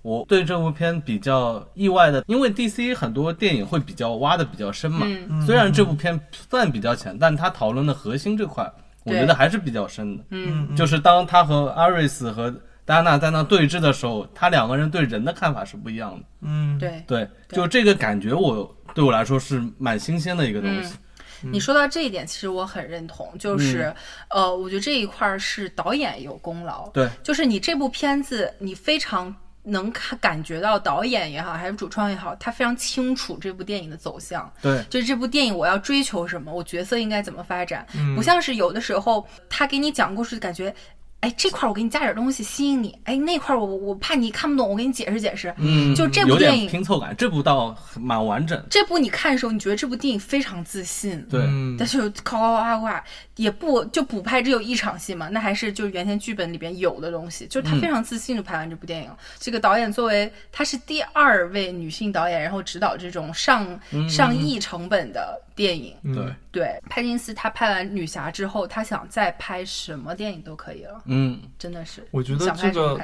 [0.03, 5.07] 我对这部片比较意外的，因为 DC 很多电影会比较挖的比较深嘛。
[5.47, 8.67] 虽然这部片算比较浅，但他讨论的核心这块，
[9.05, 10.25] 我觉得还是比较深的。
[10.31, 12.51] 嗯，就是当他和阿瑞斯和
[12.87, 16.25] 戴安娜在那对峙的时候，他两个人对人的看法是不一样的。
[16.41, 20.95] 嗯，对对，就这个感觉，我对我来说是蛮新鲜的一个东西。
[21.43, 23.95] 你说到这一点，其实我很认同，就是
[24.31, 26.89] 呃，我觉得这一块是导演有功劳。
[26.89, 29.35] 对，就是你这部片子，你非常。
[29.71, 34.53] 能看感觉到导演也好，还是主创也好，他非常清楚这部电影的走向。
[34.61, 40.75] 对，就是这部电影我要追求什么，我角色应该怎么发展，不像是有的时候他给你讲故事，感觉。
[41.21, 42.99] 哎，这块我给你加点东西吸引你。
[43.05, 45.55] 哎，那块我我怕你看不懂，我给你解释解释。
[45.59, 48.63] 嗯，就这部电影拼凑感，这部倒蛮完整。
[48.71, 51.21] 这部你看的时候，你觉得这部电影非常自信。
[51.29, 51.43] 对，
[51.79, 53.05] 但是夸夸夸夸
[53.37, 59.11] 也不就补拍只有一场戏嘛，那还是就是原先剧本里边有的东西，就是他非常自信就拍完这部电影。
[59.39, 63.79] 这个导演作为他是第二位女性导演，然后指导这种上
[64.09, 65.95] 上亿成本的电影。
[66.15, 71.03] 对对，帕金斯他拍完女侠之后，他想再拍什么电影都可以了。
[71.05, 72.99] 嗯，真的是，我觉得这个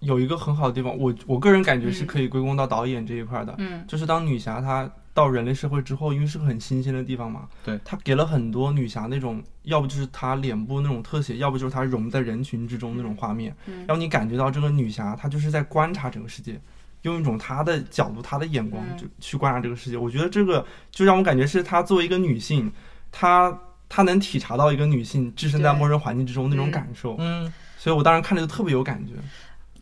[0.00, 3.54] 有一个很好的地方，我我个人感觉是可以归功到导演这一块的。
[3.56, 13.56] 嗯，就是当女侠她到人类社会之后，因为是个很新鲜的地方嘛，对，她给了很多女侠那种，要不就是她脸部那种特写，要不就是她融在人群之中那种画面，
[13.88, 16.60] 让你感觉到这个女侠她就是在观察整个世界，
[17.06, 19.96] 用一种她的角度、她的眼光就去观察这个世界。
[19.96, 22.72] 我觉得这个就让我感觉是她作为一个女性，
[23.10, 23.58] 她。
[23.88, 29.12] 他能体察到一个女性置身在陌生环境之中那种感受，嗯，所以我当时看着就特别有感觉。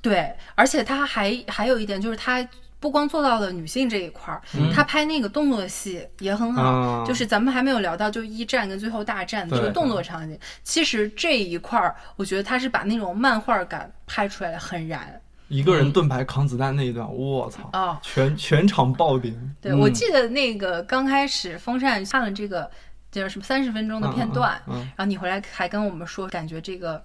[0.02, 2.46] 对，而且他还还有一点就是，他
[2.78, 4.42] 不光做到了女性这一块儿，
[4.74, 7.02] 他拍那个动作戏也很好。
[7.06, 15.18] 就是咱们还没有聊到，就一战跟最后大战这个动作场景，其实这一块儿，我觉得他是把那种漫画感拍出来的很燃。
[15.48, 17.68] 一个人盾牌扛子弹那一段，我操！
[17.72, 19.34] 啊，全全场爆点。
[19.60, 22.70] 对，我记得那个刚开始风扇看了这个。
[23.14, 27.00] 就是什么三十分钟的片段，然后你回来还跟我们说，感觉这个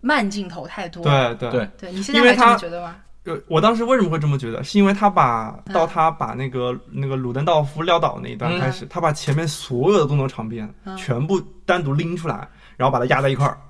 [0.00, 1.00] 慢镜头太多。
[1.04, 2.96] 对对对，对你现在还这么觉得吗？
[3.22, 4.64] 呃，我当时为什么会这么觉得？
[4.64, 13.60] 是因为他把到他把那个那个鲁登道夫撂倒那一段开始，他把前面所有的动作场面全部单独拎出来，然后把它压在一块儿，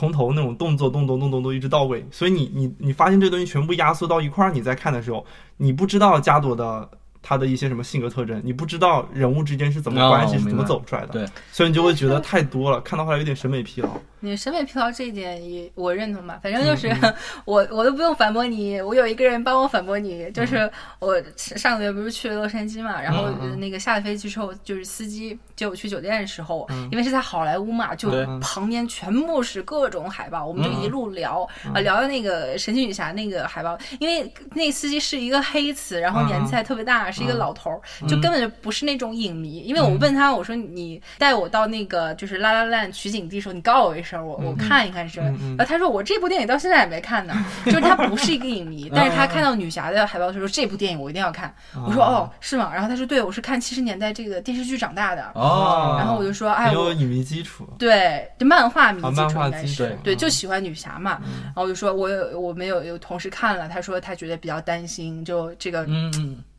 [0.00, 2.02] 从头那种动作动作动作都一直到尾。
[2.10, 5.24] 所以你你你发现这东西全部压缩到一块儿，你在看的时候，
[5.58, 6.88] 你不知道加朵的。
[7.22, 13.90] 他的一些什么性格特征，你不知道人物之间是怎么关系，是怎么走出来的，对，所以你就会觉得太多了，看到后来有点审美疲劳。
[14.20, 16.94] 你审美疲劳这一点也我认同吧，反正就是
[17.44, 44.09] 我我都不用反驳你，我有一个人帮我反驳你，就是我上个月不是去了洛杉矶嘛，然后那个下了飞机之后，就是司机接我去酒店的时候，因为是在好莱坞嘛，就旁边全部是各种海报，我们就一路聊啊聊到那个神奇女侠那个海报，因为那司机是一个黑子，然后年纪还特别大，是一个老头儿，就根本就不是那种影迷，因为我问他我说你带我到那个就是拉拉烂取景地的时候，你告诉我一声。
[44.16, 47.34] 我我看一看是，然后他说我这部电影到现在也没看呢，
[47.66, 51.54] 就是他不是一个影迷，但是他看到女侠的海报，他说这部电影我一定要看。
[51.86, 52.70] 我说哦是吗？
[52.72, 55.30] 然后他说对，我是看七十年代这个电视剧长大的。
[55.34, 57.68] 哦，然后我就说哎，有影迷基础。
[57.78, 61.20] 对，就漫画迷基础应该是对，就喜欢女侠嘛。
[61.44, 65.86] 然后我就说我有我们有有同事看了，他说他觉得比较担心，就这个。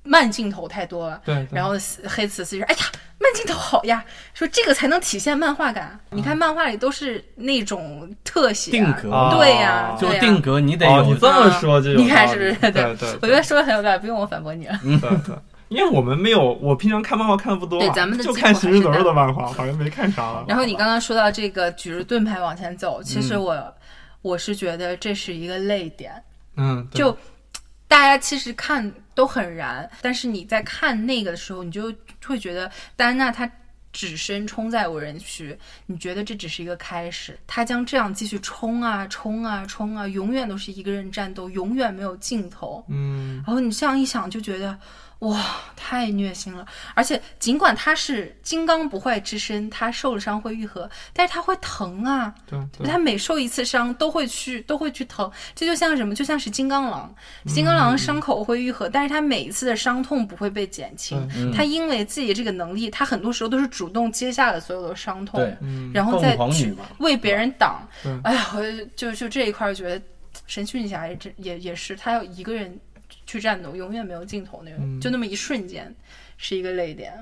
[0.04, 1.48] 慢镜头太多了，对。
[1.52, 1.74] 然后
[2.08, 2.80] 黑瓷司就说：“哎呀，
[3.22, 4.04] 慢镜头好呀，
[4.34, 6.00] 说这个才能体现漫画感。
[6.10, 11.04] 你看漫画里都是那种特写定格，对呀，就定格你得有。
[11.04, 12.72] 你这么说就你看是不是？
[12.72, 14.80] 对对，我觉得说的很有道理，不用我反驳你了。
[14.84, 15.36] 对对，
[15.70, 20.46] 因为我们没有，我平常看漫画看的不多，对咱们的就看行尸走肉的漫画，好像没看啥了。
[20.48, 23.74] 然后你刚刚说到这个举着盾牌往前走，其实我
[24.22, 26.12] 我是觉得这是一个泪点，
[26.58, 27.16] 嗯，就。
[27.88, 31.94] 大家其实看都很燃，但是你在看那个的时候，你就
[32.26, 33.50] 会觉得戴安娜她
[33.92, 37.38] 只身冲在无人区，你觉得这只是一个开始？
[37.46, 42.84] 她将这样继续冲啊冲啊冲啊，永远都是一个人战斗，永远没有尽头。
[42.88, 44.78] 嗯，然后你这样一想，就觉得。
[45.22, 45.40] 哇，
[45.76, 46.66] 太虐心了！
[46.96, 52.34] 而且尽管他是金刚不坏之身，他受了伤会愈合，但是他会疼啊。
[52.48, 56.16] 对，他每受一次伤都会去都会去疼，这就像什么？
[56.16, 57.14] 就像是金刚狼，
[57.46, 61.30] 金刚狼伤口会愈合，但是他每一次的伤痛不会被减轻。
[61.56, 65.40] 他因为自己这个能力，他很多时候都是主动接下了所有的伤痛，
[65.94, 67.88] 然后再去为别人挡。
[68.24, 68.64] 哎呀，我
[68.96, 70.04] 就就这一块觉得
[70.48, 72.80] 神奇女侠也也也是，他要一个人。
[73.32, 75.96] 去战斗永远没有尽头那种，就那么一瞬间，
[76.36, 77.14] 是一个泪点。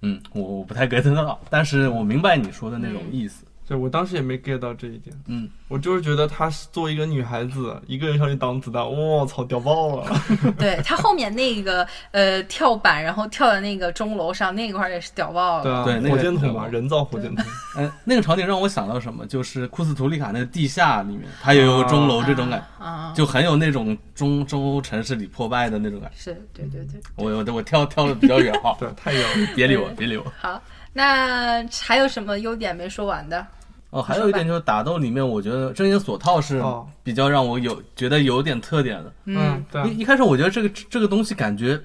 [0.00, 3.44] 嗯，我我不太 get 到，但是我明白你说的那种意思。
[3.72, 5.18] 对，我当时也没 get 到这一点。
[5.26, 10.06] 嗯，我就是觉得她是作为一个女孩子，一个人上去挡子弹，我操，屌爆了！
[10.60, 15.64] 对她后面那个呃跳板，然后跳在那个钟楼上那一块也是屌爆了。
[15.64, 17.42] 对啊，对，火箭筒嘛，人造火箭筒。
[17.78, 19.24] 嗯，那个场景让我想到什么？
[19.26, 22.62] 就是库斯图里卡那个地下里面，它也有个钟楼这种感，
[23.14, 26.10] 就很有那种中中欧城市里破败的那种感。
[26.14, 27.00] 是对对对。
[27.16, 28.76] 我我我跳跳的比较远哈。
[28.78, 30.30] 对，太远了，别理我，别理我。
[30.38, 30.60] 好。
[30.94, 33.46] 那还有什么优点没说完的？
[33.92, 36.62] 哦，还有一点就是打斗里面，我觉得真眼锁套是
[37.02, 39.12] 比较让我有觉得有点特点的。
[39.26, 39.86] 嗯，对。
[39.90, 41.78] 一一开始我觉得这个这个东西感觉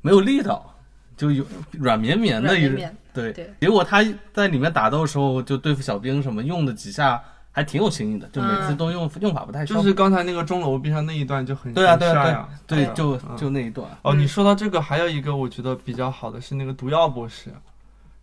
[0.00, 0.74] 没有力道，
[1.18, 3.52] 就有软绵绵的，一对。
[3.60, 9.62] 结果他在里面打斗的时候，就对付小兵什么用的几下还挺有新意的，就每次都用用法不太。
[9.66, 13.86] 就是刚才那个钟楼边上那一段就很对啊对啊对，就就那一段。
[14.00, 17.52] 哦，你说到这个，还有一个我觉得比较好的是那个毒药博士。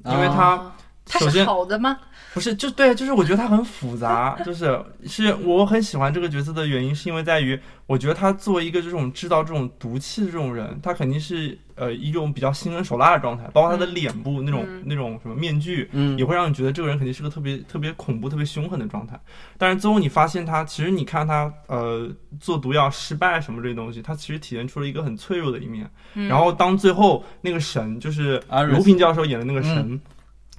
[0.06, 0.72] 因为他，
[1.08, 1.98] 他是好的吗？
[2.34, 19.20] 不是，就对，就是我觉得他很复杂， 就是是我很喜欢这个角色的原因，是因为在于我觉得他作为一个这种制造这种毒气的这种人，他肯定是呃一种比较心狠手辣的状态，包括他的脸部那种那种什么面具，嗯，也会让你觉得这个人肯定是个特别特别恐怖、特别凶狠的状态。
[19.58, 22.08] 但是最后你发现他，其实你看他呃
[22.40, 25.90] 做毒药失败什么这些东西，他其实体现出了一个很脆弱的一面。
[26.14, 28.40] 然后当最后那个神就是
[28.70, 30.00] 卢平教授演的那个神。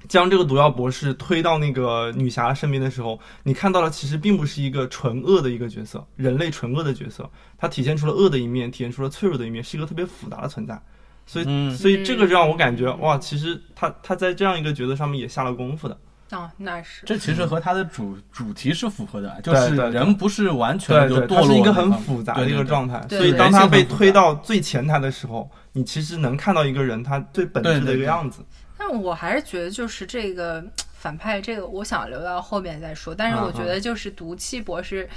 [0.09, 10.81] 将这个毒药博士推到那个女侠身边的时候，你看到了其实并不是一个纯恶的一个角色，人类纯恶的角色，它体现出了恶的一面，体现出了脆弱的一面，是一个特别复杂的存在。
[11.27, 15.95] 所以，所以这个让我感觉哇，其实他他在这样一个角色上面也下了功夫的。
[16.31, 17.05] 哦，那是。
[17.05, 23.05] 这其实和他的主主题是符合的，就是人不是完全就堕落，是一个很复杂的一个状态。
[23.09, 28.43] 所以当他被推到最前台的时候，你其实能看到一个人他最本质的一个样子。
[28.79, 30.63] 但我还是觉得，就是这个
[30.93, 33.13] 反派，这个我想留到后面再说。
[33.13, 35.07] 但是我觉得，就是毒气博士。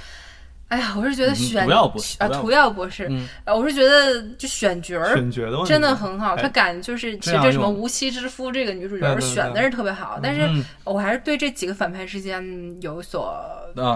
[0.73, 1.67] 哎呀，我是觉得选
[2.17, 3.07] 啊，涂药博士，
[3.45, 6.35] 呃，我是觉得就选角儿，选角的真的很好。
[6.35, 10.49] 他敢就是其实这什么无妻之夫这个女主角选的是特别好，但是
[10.83, 12.43] 我还是对这几个反派之间
[12.81, 13.39] 有所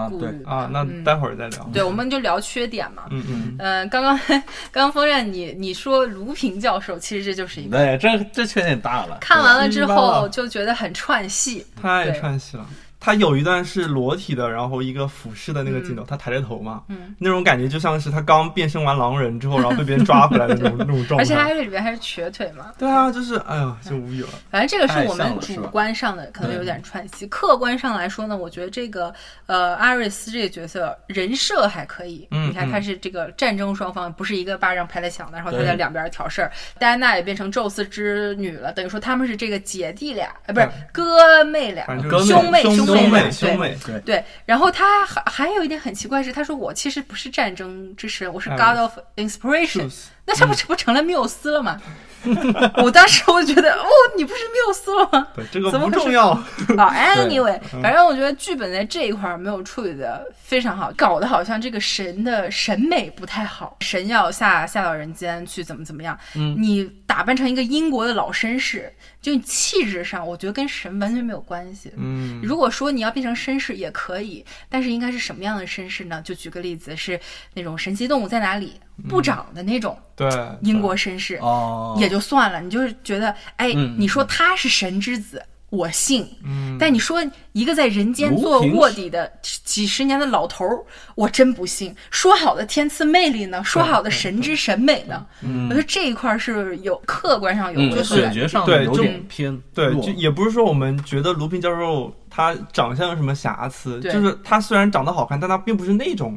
[0.08, 0.70] 顾虑啊。
[0.72, 1.68] 那待会儿再聊。
[1.72, 3.02] 对，我们就聊缺点嘛。
[3.10, 3.56] 嗯嗯。
[3.58, 9.18] 嗯，刚刚刚刚风刃，你你说卢平教授，其实这就是一个，对，这这缺点大了。
[9.20, 12.64] 看完了之后就觉得很串戏，太串戏了。
[13.00, 16.82] 他有一段是裸体的，然后一个俯视的那个镜头，他抬着头嘛，
[17.18, 21.22] 那种感觉就像是他刚变身完狼人之后，然后被别人抓回来的那种 那种状态。
[21.22, 22.72] 而且他这里边还是瘸腿嘛。
[22.76, 24.30] 对啊，就是哎呀，就无语了。
[24.50, 27.24] 反正这个是我们主观上的，可能有点串戏。
[27.28, 29.14] 客观上来说呢，我觉得这个
[29.46, 32.26] 呃阿瑞斯这个角色人设还可以。
[32.30, 36.50] 你看他是这个战争双方不是一个巴掌拍得响的，然后他在两边挑事儿。
[36.80, 41.86] 戴安娜也变成宙斯之女了，等于说他们是这个姐弟俩，哎，不是哥妹俩，
[42.26, 42.87] 兄妹兄。
[42.96, 44.24] 兄妹，兄妹，对对。
[44.44, 49.90] 然后他还还有一点很奇怪是，他说我其实不是战争之神，我是 God of Inspiration。
[50.28, 51.80] 那这不这不成了缪斯了吗？
[52.82, 53.86] 我当时我觉得，哦，
[54.16, 55.28] 你不是缪斯了吗？
[55.34, 56.30] 对，这个不重要。
[56.76, 66.18] 啊，Anyway，反正我觉得剧本在这一块没有处理的非常好，搞得好像这个神的审美不太好，神要下下到人间去怎么怎么样。
[66.34, 71.92] 嗯，你打扮成一个英国的老绅士，就气质上，我觉得跟神完全没有关系。
[71.96, 76.20] 嗯，如果说你要变成绅士也可以，但是应该是什么样的绅士呢？
[76.24, 77.18] 就举个例子，是
[77.54, 78.74] 那种神奇动物在哪里？
[79.08, 80.28] 部长的那种，对
[80.62, 82.60] 英国绅士，哦，也就算了。
[82.60, 86.26] 你就是觉得，哎，你说他是神之子，我信。
[86.42, 90.82] 嗯，但你说一个在人间做卧底的几十年的老头儿，
[91.14, 91.94] 我真不信。
[92.10, 93.62] 说好的天赐魅力呢？
[93.62, 95.24] 说好的神之审美呢？
[95.42, 99.56] 我觉得这一块是有客观上有就是感觉上对有点偏。
[99.72, 106.36] 对，就也不是说我们觉得卢平教授他长相有什么瑕疵，就是他虽然长得好看，但他并不是那种。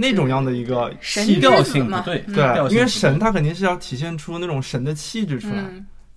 [0.00, 5.64] 那种样的一个气调性嘛，对对，因为神他肯定是要体现出那种神的气质出来，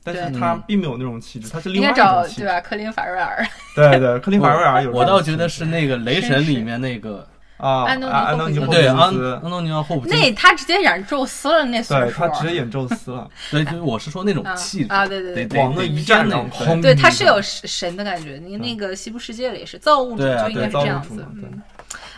[0.04, 2.62] 但是他并没有那种气质，他是另外一种气质，对吧？
[2.62, 3.44] 科林法瑞尔，
[3.76, 4.92] 对 对，科林法瑞尔有。
[4.92, 7.28] 我倒觉得是那个雷神里面那个
[7.58, 8.08] 啊，安东
[8.52, 13.28] 尼霍普对安安东尼霍普那他直接演宙斯了，那对他直接演宙斯了。
[13.50, 18.40] 对，就是我是说那种气质啊，对对对，往那一站，那空，对，他是有神的感觉。
[18.44, 21.26] 你那个西部世界里也是造物主，就应该是这样子。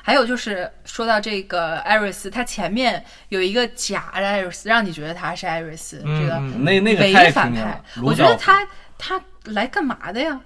[0.01, 7.81] 还有就是说到这个艾瑞斯，他前面有一个假的艾瑞斯，让你觉得他是艾瑞斯，这个那那个伪反派。
[8.01, 8.67] 我觉得他
[8.97, 10.39] 他来干嘛的呀？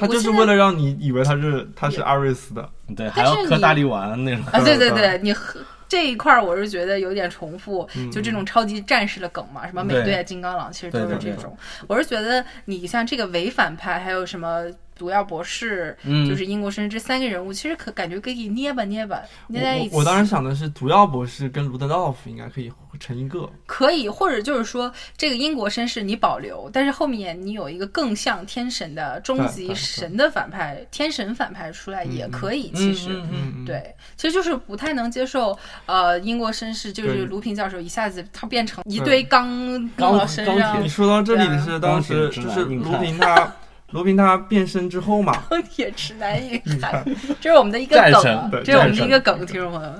[0.00, 5.60] 他就是为了让你以为他是他是艾瑞斯的，对，还要喝大力丸那种啊，对对对， 你喝。
[5.86, 11.56] 这一块儿我是觉得有点重复，就这种超级战士的梗嘛，什么美队啊、金刚狼，其实都是这种。
[11.86, 14.64] 我是觉得你像这个伪反派，还有什么？
[14.96, 15.96] 毒药博士，
[16.28, 19.94] 就是英国绅士这三个人物，其实可感觉可以捏吧捏吧捏在一起。
[19.94, 32.70] 我当时想的是毒药博士跟卢德道夫应该可以成一个，可以，或者就是说这个英国绅士你保留，但是后面你有一个更像天神的终极神的反派，天神反派出来也可以。
[32.70, 39.48] 其实，嗯对，其实就是不太能接受，呃，英国绅士就是卢平教授一下子他变成一堆钢
[39.96, 40.82] 钢到身上。
[40.82, 43.52] 你说到这里的是当时就是卢平他。
[43.94, 47.04] 罗平他变身之后嘛，钢 铁直男硬汉，
[47.40, 49.92] 这是我们的一个梗，这是我们的一个梗，听众朋友，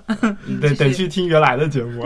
[0.61, 2.05] 得得去听原来的节目。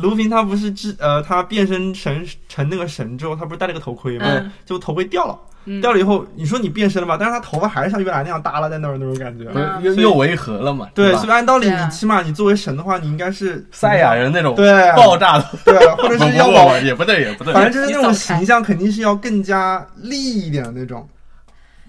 [0.00, 4.50] 卢平 他不是之呃，他变身成成那个神之后，他不是戴了个头盔吗？
[4.64, 5.38] 就头盔掉了。
[5.80, 7.16] 掉了以后，你说你变身了吧？
[7.18, 9.44] 但是他头发还是像原来那样耷拉在那儿那种感觉，
[9.82, 10.88] 又又违和了嘛？
[10.94, 21.08] 对，所以按道理你起码你作为神的话，你应该是赛亚人那种对爆炸的，对，或者是要往也不对也不对，反正就是那种形象肯定是要更加立一点的那种。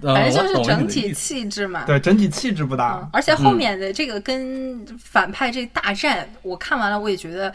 [0.02, 3.08] 反正就是整体气质嘛，对，整体气质不大。
[3.14, 7.54] 而且后面的这个跟反派这大战，我看完了，我也觉得，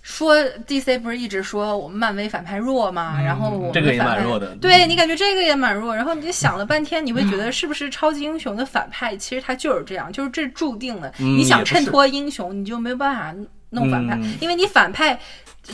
[0.00, 0.36] 说
[0.66, 4.54] DC 不是一直说我们漫威反派弱嘛，然后我们这个也蛮弱的。
[4.56, 13.34] 对你感觉这个也蛮弱，然后你就想了半天，你会觉得是不是超级英雄的反派其实他就是这样，就是这注定了，你想衬托英雄，你就没有办法
[13.70, 15.18] 弄反派，因为你反派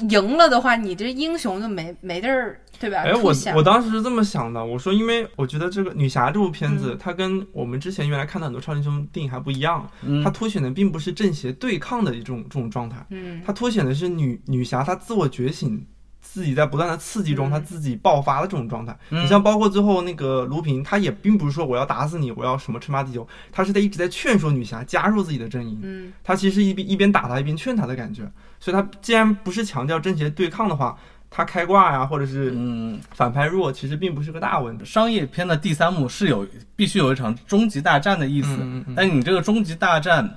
[0.08, 2.58] 赢了的话，你这英雄就没没地儿。
[2.78, 2.98] 对吧？
[2.98, 9.88] 哎，我我当时是这么想的，我说，因为我觉得这个女侠这部片子，它跟我们之前原来看的很多超级英雄电影还不一样，
[10.22, 15.86] 它凸显的并不是正邪对抗的一种这种状态，嗯，它凸显的是女女侠她自我觉醒，
[16.20, 18.94] 自己在不断的刺激中，她自己爆发的这种状态。
[19.08, 30.98] 你像包括最后那个卢平，他也并不是说我要打死你，我要什么称霸地球，他是在一直在劝说女侠加入自己的阵营，嗯，他其实一边一边打他一边劝他的感觉，所以他既然不是强调正邪对抗的话。
[31.30, 34.84] 他开挂呀，或者是嗯反派弱，其实并不是个大问题。
[34.84, 38.58] 商业片的第三幕是有必须有一场终极大战的意思，
[38.94, 40.28] 但你这个终极大战，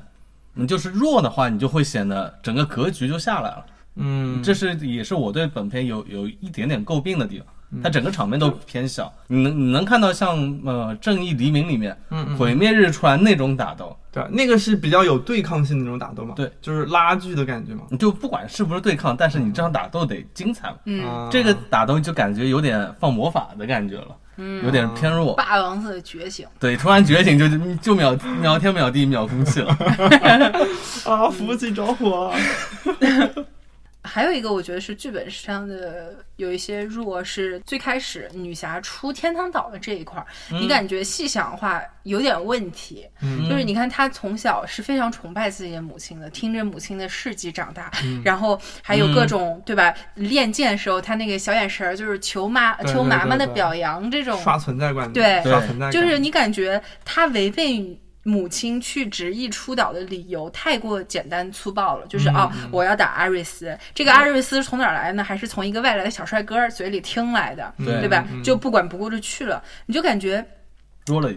[0.53, 3.65] 你就是弱的话，你就会显得整个格局就下来了。
[3.95, 7.47] 嗯，这是也是我对本片有有一点点诟病的地方。
[7.84, 17.84] 它整个场面都偏小，你能你能看到像呃《正义黎明》里面，嗯，毁灭日出来那种打斗，对，那个是比较有对抗性的那种打斗嘛，对，就是拉锯的感觉嘛。
[17.99, 20.78] 就不管是不是对抗，但是你这样打斗得精彩嘛。
[20.86, 25.36] 嗯，这个打斗就感觉有点放魔法的感觉了，嗯，有点偏弱。
[25.36, 29.78] 霸王色觉醒，对，突然觉醒就就秒秒天秒地秒空气了，
[31.05, 32.34] 啊，服务器着火。
[34.02, 43.06] 还有一个，我觉得是剧本上的有一些弱，是最开始女侠出天堂岛的这一块儿，你感觉细想的话有点问题。
[43.50, 47.91] 就是你看她从小是非常崇拜自己的母亲的，听着母亲的事迹长大，
[48.24, 49.93] 然后还有各种对吧？
[50.16, 58.00] 练剑时候她那个小眼神儿，就是求妈求妈妈的表扬，这种刷存在感，对，刷存在感，就是你感觉她违背。
[58.24, 63.76] 母亲去执意出岛的理由太过简单粗暴了，就是啊，我要打阿瑞斯。
[63.95, 65.24] 这个阿瑞斯从哪儿来呢？
[65.24, 68.28] 还是从一个外来的小帅哥嘴里听来的，对吧？
[68.43, 69.63] 就不管不顾就去了。
[69.86, 70.45] 你就感觉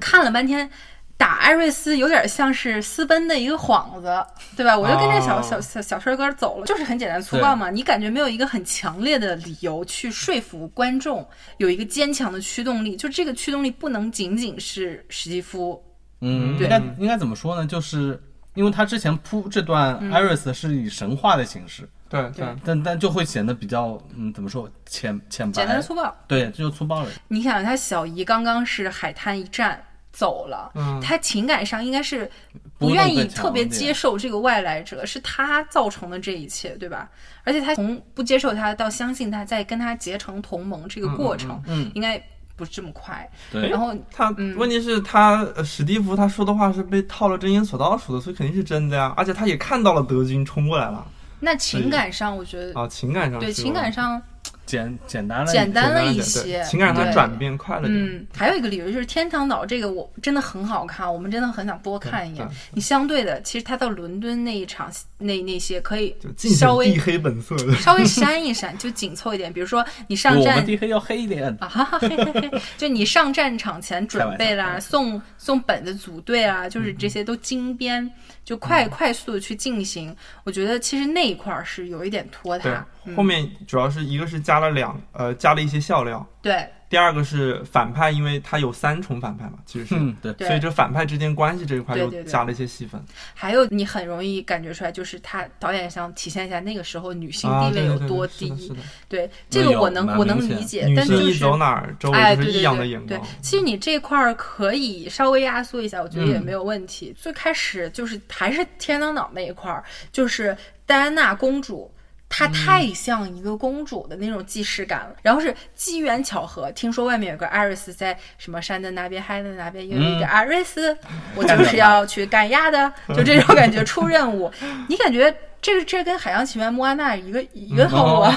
[0.00, 0.68] 看了半天，
[1.16, 4.26] 打艾瑞斯有点像是私奔的一个幌子，
[4.56, 4.76] 对吧？
[4.76, 7.70] 我就跟这小小小小帅哥走了，就是很简单粗暴嘛。
[7.70, 11.26] 你感觉没有一个很强烈的理由去说服观众，
[11.58, 15.80] 有一个坚强的驱动力，就这个驱动力不能仅仅是史蒂夫。
[16.22, 17.66] 嗯，应该应该怎么说呢？
[17.66, 18.18] 就是
[18.54, 27.08] 因为他之前铺这段 Iris 是以神话的形式，对对，但但就会显得比较嗯，怎么说浅浅白，简单粗暴，对，这就粗暴了。
[27.26, 32.30] 你想，他小姨刚刚是海滩一站走了，嗯，他情感上应该是
[32.78, 37.10] 不愿意特别接受这个外来者，是他造成的这一切，对吧？
[37.42, 42.22] 而且他从不接受他到相信他，在跟他结成同盟这个过程，嗯，应该。
[42.56, 43.68] 不是这么快，对。
[43.68, 49.12] 然后他问题是，他史蒂夫他说的话是被套了真言索道说的，所以肯定是真的呀。
[49.16, 51.06] 而且他也看到了德军冲过来了。
[51.40, 54.22] 那情感上，我觉得啊，情感上对情感上，
[54.64, 57.92] 简简单了简单了一些情感让它转变快了点。
[57.92, 62.48] 嗯，还有一个理由就是天堂岛这个我真的很好看，我们真的很想多看一眼。
[62.70, 64.88] 你相对的，其实他到伦敦那一场
[65.22, 67.74] 那那些可以稍微地黑本色的。
[67.76, 69.52] 稍微 删一删，就紧凑一点。
[69.52, 71.56] 比如说你上我战们地黑要黑一点。
[71.60, 78.10] 啊哈哈嘿嘿嘿，就你上战场前准备啦，送送本的组队啊，就是这些都精编，
[78.44, 80.14] 就快快速的去进行。
[80.44, 89.94] 我觉得其实那一块儿是有一点拖沓。，嗯后面主要是一个是加了两呃加了一些笑料，对第二个是反派，因为它有三重反派嘛，其实是。
[89.98, 98.76] 嗯，对，所以这反派之间关系这一块又对对对加了一些戏份，还有你很容易感觉出来，就是他导演想体现一下那个时候女性啊，地位有对对对多低。
[99.08, 107.16] 对这个我能我能理解，女但就是性一走哪儿，周哎，围就是异对对对对样的眼光。，其实你这块儿可以稍微压缩一下，我觉得也嗯没有问题。
[107.18, 109.82] 最开始就是还是天堂岛那一块儿，
[110.12, 111.90] 就是戴安娜公主。
[112.34, 120.96] 她嗯太像一个公主的那种既视感了，然后是机缘巧合，听说外面有个艾瑞斯在什么山的那边、海的那边有一个嗯艾瑞斯，
[121.36, 124.50] 我就是要去干鸭的，就这种感觉出任务，
[124.88, 128.34] 你感觉这个这跟《海洋奇缘》莫安娜一个一个套路啊？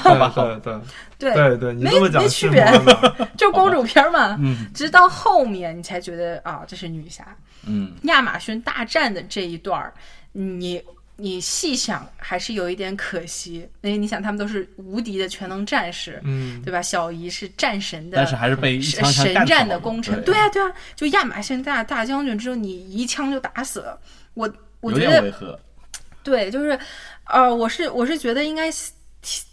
[1.18, 2.62] 对对对 没没区别
[3.38, 4.36] 就公主片儿嘛。
[4.38, 7.26] 嗯直到后面你才觉得啊，这是女侠。
[7.66, 9.92] 嗯，亚马逊大战的这一段儿，
[10.32, 10.80] 你
[11.16, 16.80] 你细想还是有一点可惜，因为你想他们都是无敌的全能战士，嗯，对吧？
[16.82, 23.98] 小姨是战神的，但是还是被一神枪枪神战的功臣，对对啊对啊，就亚马逊大大将军之后，你一枪就打死了
[24.34, 24.52] 我。
[24.80, 25.58] 我觉得。
[26.22, 26.78] 对，就是，
[27.24, 28.70] 呃，我是我是觉得应该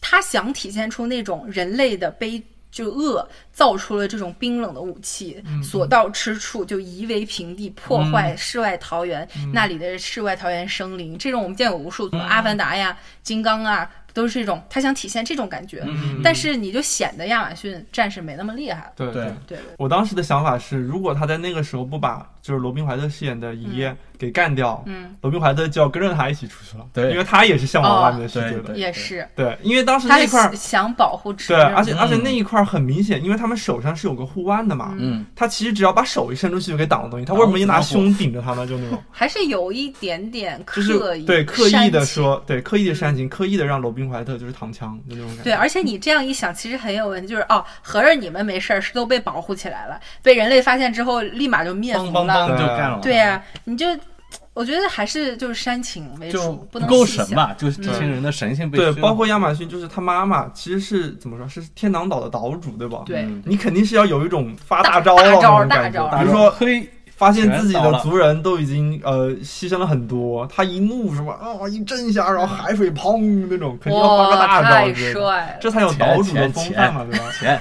[0.01, 2.43] 他想体现出那种人类的悲。
[2.73, 11.15] 就恶造出了这种冰冷的武器，所到之处就夷为平地，破坏世外桃源、那里的世外桃源生灵。
[11.15, 15.83] 这种我们见过无数，阿凡达呀、金刚啊，都是这种，他想体现这种感觉。
[15.85, 18.93] 嗯但是你就显得亚马逊战士没那么厉害了。
[18.95, 30.53] 对对对对，我当时的想法是，如果他在那个时候不把就是罗宾怀特饰演的姨爷给干掉，嗯，罗宾怀特就要跟着他一起出去了，对因为他也是向往外面的世界的，也是，对，因为当时他那块儿。
[30.53, 38.67] 想保护直对，而且而且嗯那一块儿很明显，因为他们手上是有个护腕的嘛，嗯，他其实只要把手一伸出去就可以挡了东西，他为什么一拿胸顶着他呢？
[38.67, 45.43] 就那种， 还是有一点点刻意，对刻意的说，对刻意的煽情，刻意的让罗宾怀特就是躺枪，就那种感觉。
[45.43, 52.32] 对，而且你这样一想，其实很有问题，就是哦，合着你们没事儿，是都被保护起来了，被人类发现之后，立马就灭梆梆族了。
[52.33, 52.99] 梆就干了。
[53.01, 53.87] 对呀、你就
[54.53, 57.05] 我觉得还是就是煽情为就主，不能够。
[57.05, 57.55] 神吧？
[57.57, 61.47] 就是这些人的神性被对，包括亚马逊，就是他妈妈其实是怎么说？
[61.47, 63.01] 是天堂岛的岛主，对吧？
[63.05, 74.87] 对嗯你肯定是要有一种发大招了那种感觉，大招比如说嘿，发现自己的族人都已经呃牺牲了很多，他一怒什么啊一震一下，然后海水砰那种，肯定要发个，大招！
[75.59, 77.25] 这才有岛主的风范嘛，对吧？
[77.39, 77.59] 钱，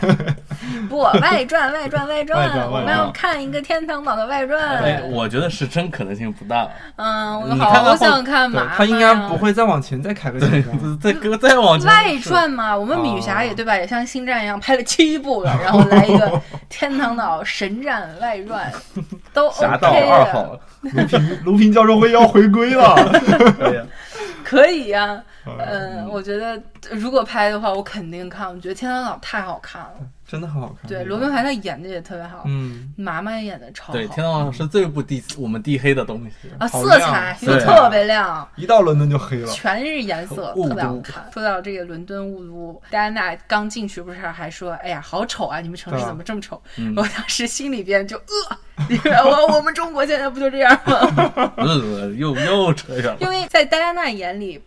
[0.89, 5.11] 不，外传，外传，外外传，我们要看一个天堂岛的外哎传。
[5.11, 6.69] 我觉得是真可能性不大。
[6.97, 10.65] 嗯，我你好想看嘛他应该不会再往前再开个对
[11.01, 13.77] 再搁 再往前外传嘛，我们米侠也对吧？
[13.77, 18.73] 也像星战一样拍了七部了，然后来一个 天堂岛神战外传，
[19.33, 22.95] 都 OK 的，卢平卢平教授会要回归了。
[24.45, 25.21] 可以呀。
[25.47, 28.49] 嗯，我觉得如果拍的话，我肯定看。
[28.49, 29.95] 我觉得天堂岛太好看了，
[30.26, 30.88] 真的很好看。
[30.88, 33.93] 对，罗宾怀特演的也特别好，嗯，妈妈也演的超好。
[33.93, 36.49] 对，天堂岛是最不地我们地黑的东西。
[36.59, 38.49] 啊，色彩色彩又特别亮。
[38.57, 39.47] 一到伦敦就黑了。
[39.49, 41.28] 全是颜色，特别好看。
[41.32, 45.61] 说到这个伦敦雾都，戴安娜刚进去不是还说：“哎呀，好丑啊！
[45.61, 48.16] 你们城市怎么这么丑？”嗯我当时心里边就
[48.76, 51.53] 呃，我我们中国现在不就这样吗？
[51.59, 53.16] 呃，又又扯远了。
[53.20, 54.61] 因为在戴安娜眼里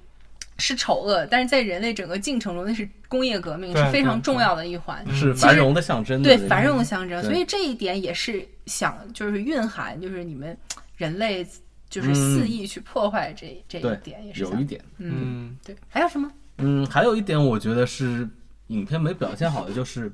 [0.58, 5.06] 是丑恶，但是在人类整个进程中，那是工业革命，是非常重要的一环。
[5.14, 6.24] 是繁荣的象征。
[6.24, 10.58] 对繁荣的象征，所以这一点也是想就是蕴含，就是你们
[10.96, 11.46] 人类
[11.90, 14.82] 就是肆意去破坏这、这一点，也是有一点。
[14.98, 15.76] 嗯，嗯，对。
[15.90, 16.32] 还有什么？
[16.58, 18.28] 嗯，还有一点我觉得是
[18.68, 20.12] 影片没表现好的，就是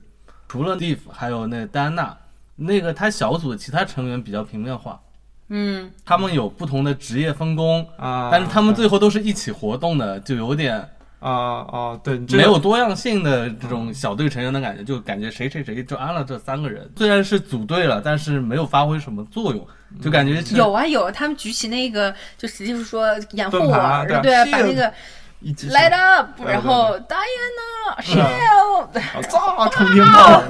[0.47, 2.17] 除了 Steve 还有那戴安娜，
[2.55, 4.99] 那个他小组的其他成员比较平面化，
[5.53, 10.77] 嗯，他们有不同的职业分工，啊，但是他们最后都是一起活动的，就有点
[11.19, 11.29] 啊
[11.69, 19.67] 啊，对，没有多样性的这种小队成员的感觉，就感觉谁谁谁就安了这三个人，虽然是组队了，但是没有发挥什么作用，
[20.01, 24.91] 就感觉有啊有，他们举起那个，就实际是说掩护我对对啊，是把那个
[25.41, 30.41] 一击 light up，然后 Diana shield，炸冲天炮，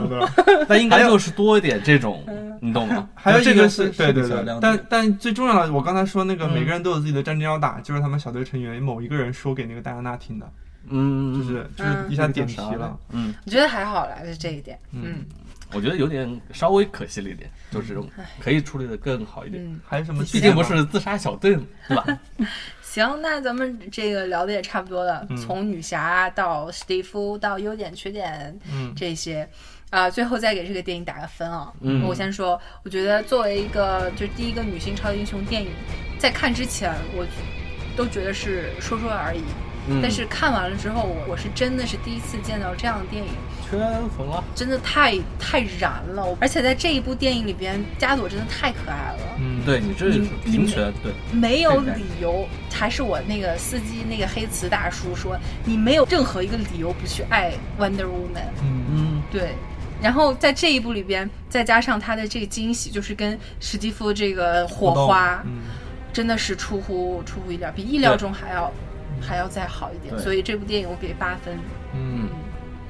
[0.46, 2.24] 对 但应该就是多一点这种，
[2.62, 3.08] 你懂吗？
[3.16, 4.58] 还有一这个是是对对对。
[4.62, 10.52] 但但最重要的，我刚才说那个嗯每个人都有自己的战争要打，就是他们小队成员某一个人说给那个戴安娜听的，
[10.90, 12.98] 嗯，就是就是一下点题了。
[13.12, 14.78] 嗯，我觉得还好啦，就这一点。
[14.92, 15.24] 嗯，
[15.72, 17.98] 我觉得有点稍微可惜了一点，就是
[18.42, 19.64] 可以处理的更好一点。
[19.66, 19.80] 嗯。
[19.88, 20.22] 还有什么？
[20.26, 22.20] 毕竟不是自杀小队嘛，对吧？
[22.92, 29.48] 行，那咱们这个聊的也差不多了，从女侠到史蒂夫到优点缺点嗯这些。
[29.92, 31.70] 啊、最后再给这个电影打个分啊！
[31.82, 35.70] 嗯我先说，我觉得作为一个就第一个女性超级英雄电影，
[36.18, 37.26] 在看之前我
[37.96, 39.42] 都觉得是说说而已，
[39.90, 43.32] 嗯但是看完了之后，我我是真的是第一次见到这样的电影，
[43.78, 44.44] 圈粉了。
[44.54, 46.38] 真的太太燃了！
[46.40, 49.38] 而且在这一部电影里边，加朵真的太可爱了。
[49.40, 58.52] 嗯，对你这是平权，对，没有理由，还是我那个司机那个黑瓷大叔说，你没有任何一个理由不去爱 Wonder Woman。
[58.62, 59.56] 嗯嗯，对，
[60.02, 65.62] 然后在这一部里边，再加上他的这个惊喜，就是跟史蒂夫这个火花，嗯
[66.14, 68.70] 真的是出乎出乎意料，比意料中还要
[69.22, 70.20] 还要再好一点。
[70.20, 71.58] 所以这部电影我给八分。
[71.96, 72.28] 嗯。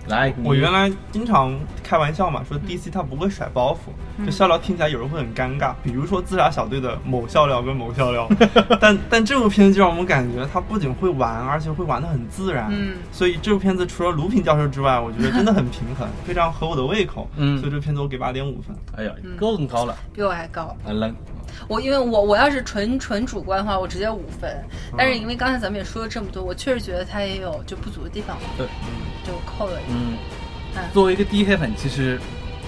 [0.08, 5.74] 来，我原来经常开玩笑嘛，说 DC 它不会甩包袱，就笑料听起来有人会很尴尬。
[5.84, 8.28] 比如说自杀小队的某笑料跟某笑料，
[8.82, 12.68] 但但这部片子就让我们感觉它不仅会玩，而且会玩的很自然。
[12.72, 17.30] 嗯，所以这部片子除了卢平教授之外，我觉得真的很平衡， 非常合我的胃口。
[17.38, 18.76] 嗯所以这部片子我给八点五分。
[18.97, 20.76] 哎呀，更高了，比我还高。
[20.86, 21.16] 啊冷，
[21.68, 24.56] 我因为我我要是纯纯主观的话，我直接五分。
[24.97, 28.68] 但是因为刚才咱们也说了这么多，我确实觉得它也有就不足的地方，对，
[29.26, 29.91] 就扣了一。
[29.91, 30.18] 嗯
[30.76, 32.20] 嗯，作为一个低黑粉，其实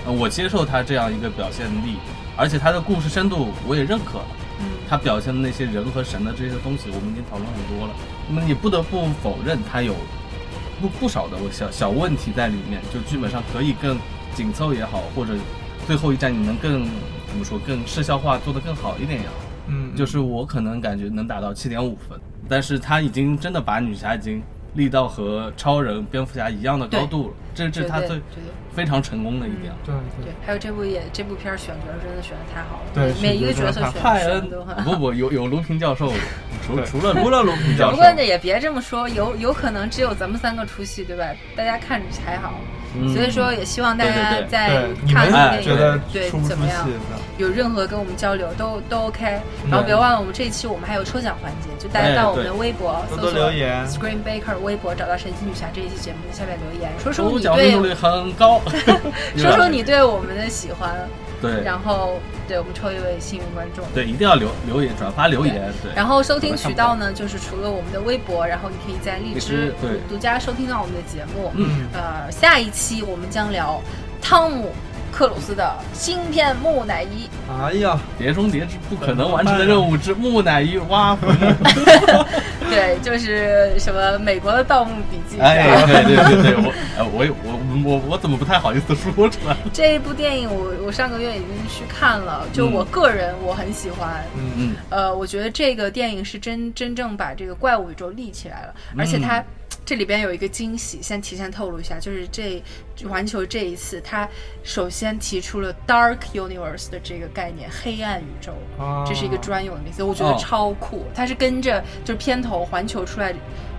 [0.06, 1.98] 呃我接受他这样一个表现力，
[2.36, 4.26] 而且他的故事深度我也认可了。
[4.60, 7.94] 嗯他表现的那些人和神的这些东西，我们已经讨论很多了。
[8.28, 9.96] 那么你不得不否认，他有
[10.80, 13.98] 不不少的小小问题在里面，就剧本上可以更
[14.36, 15.34] 紧凑也好，或者
[15.88, 16.86] 最后一站你能更
[17.34, 19.34] 怎么说更视效化做得更好一点也好。
[19.66, 24.40] 嗯，就是我可能感觉能达到七点五分，但是他已经真的把女侠已经
[24.76, 28.22] 立到和超人、蝙蝠侠一样的高度了，这这是他最
[28.72, 29.74] 非常成功的一点。
[29.84, 34.92] 对对对，还有这部也这部片儿选角真的选的太好了，对每一个角色选泰恩选的都很好。
[34.92, 36.12] 不不有有卢平教授，
[36.62, 41.26] 除除了除了卢平教授不过这也别这么说，有有可能只有咱们三个出戏，对吧？
[41.56, 42.83] 大家看着还好，嗯
[43.14, 46.88] 所以说也希望大家在看完电影对怎么样，
[47.38, 49.40] 有任何跟我们交流都都 OK。
[49.70, 53.88] 然后别忘了，我们这一期我们还有抽奖环节，就大家哎到我们的微博搜索留言。
[53.88, 58.62] Screen Baker 微博找到神奇女侠这一期节目的下面留言，说说你对很高，
[59.36, 60.92] 说说你对我们的喜欢，
[61.52, 61.64] 对。
[61.64, 63.86] 然后对我们抽一位幸运观众。
[63.94, 69.74] 对一定要留留言转发留言，对，然后收听渠道呢，就是除了我们的微博，然后你可以在荔荔枝
[70.10, 71.52] 独家收听到我们的节目。
[71.56, 71.88] 嗯。
[71.94, 73.82] 呃，下一期我们将聊
[74.22, 74.72] 汤姆
[75.14, 77.30] 克鲁斯的新片木乃伊。
[77.62, 81.30] 哎呀，碟中谍之不可能完成的任务之 木乃伊挖坟。
[82.70, 89.56] 对，就是什么美国的《盗墓笔记》哎，对对对对，我呃我我我我怎么不太好意思说出来？
[89.72, 94.24] 这一部电影我我上个月已经去看了，就我个人我很喜欢。
[94.36, 99.44] 嗯嗯，呃，我觉得这个电影是真真正把这个怪物宇宙立起来了，而且它、
[99.86, 102.64] 这里边有一个惊喜，先提前透露一下，就是这
[103.10, 104.28] 环球这一次，它
[104.64, 111.06] 首先提出了 Dark Universe 的这个概念，黑暗宇宙，啊这是一个专有的名词，我觉得哦超酷。
[111.14, 113.34] 它是跟着就是片头环球出来，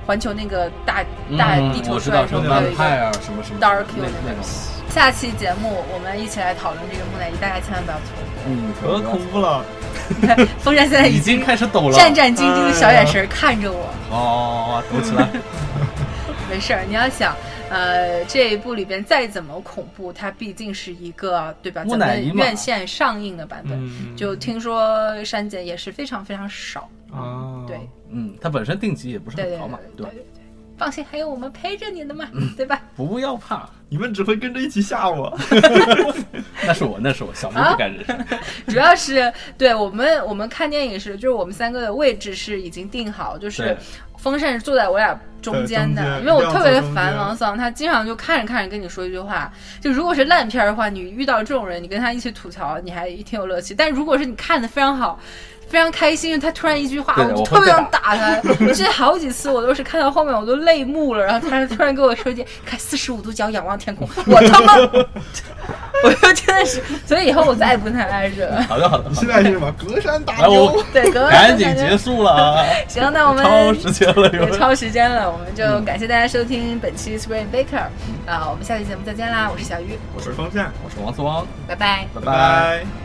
[0.06, 1.02] 环球那个大
[1.38, 4.74] 大嗯地图我知道出来的时候，什么会有一个派啊什么什么 Dark，Universe。
[4.90, 8.24] 下期节目我们一起来讨论这个木乃伊，大家千万不要错过。
[8.46, 9.64] 嗯，可恐怖了。
[10.60, 13.88] 风扇现在已经经开始抖了，战战兢兢的小眼神看着我。
[14.10, 15.26] 哦，抖起来，
[16.54, 17.34] 没事儿，你要想，
[17.68, 21.84] 呃，这一部里边再怎么恐怖，它毕竟是一个对吧？
[21.84, 26.88] 咱们院线上映的版本，嗯就听说删减也是非常非常少。
[27.10, 27.76] 啊，对，
[28.08, 30.12] 嗯，它本身定级也不是很高嘛，吧对对？
[30.12, 30.26] 对对，
[30.76, 32.80] 放心，还有我们陪着你的嘛，嗯对吧？
[32.96, 35.36] 不要怕，你们只会跟着一起吓我。
[36.66, 38.02] 那是我，那是我，小明不敢惹。
[38.66, 43.76] 主要是对我们，我们看电影是，就是我们三个的位置是已经定好，就是
[44.16, 55.20] 风扇是坐在我俩中间的，间因为我特别一定要坐中间烦王桑，他经常就看着看着跟你说一句话，就如果是烂片儿的话，你遇到这种人，你跟他一起吐槽，你还挺有乐趣，但如果是你看的非常好。
[55.74, 58.40] 非常开心，他突然一句话，我就特别想打他。
[58.60, 64.08] 我之前好几次，我都是看到后面我都泪目了，然后他 突然跟我说一句：“看四十五度角仰望天空。
[64.26, 64.76] ”我他妈，
[66.04, 68.62] 我就真的是，所以以后我再也不跟他挨着了。
[68.62, 69.72] 好的好的，好现的在是什么？
[69.72, 70.84] 隔山打来牛我。
[70.92, 77.88] 对，隔，赶紧结束了啊，行，那我们超时间了超时间了，我们就感谢大家收听本期 Spring Baker，
[78.26, 79.50] 啊、我们下期节目再见啦！
[79.52, 82.06] 我是小鱼，我是风扇，我是王思汪，拜拜。
[82.14, 83.03] 拜拜拜。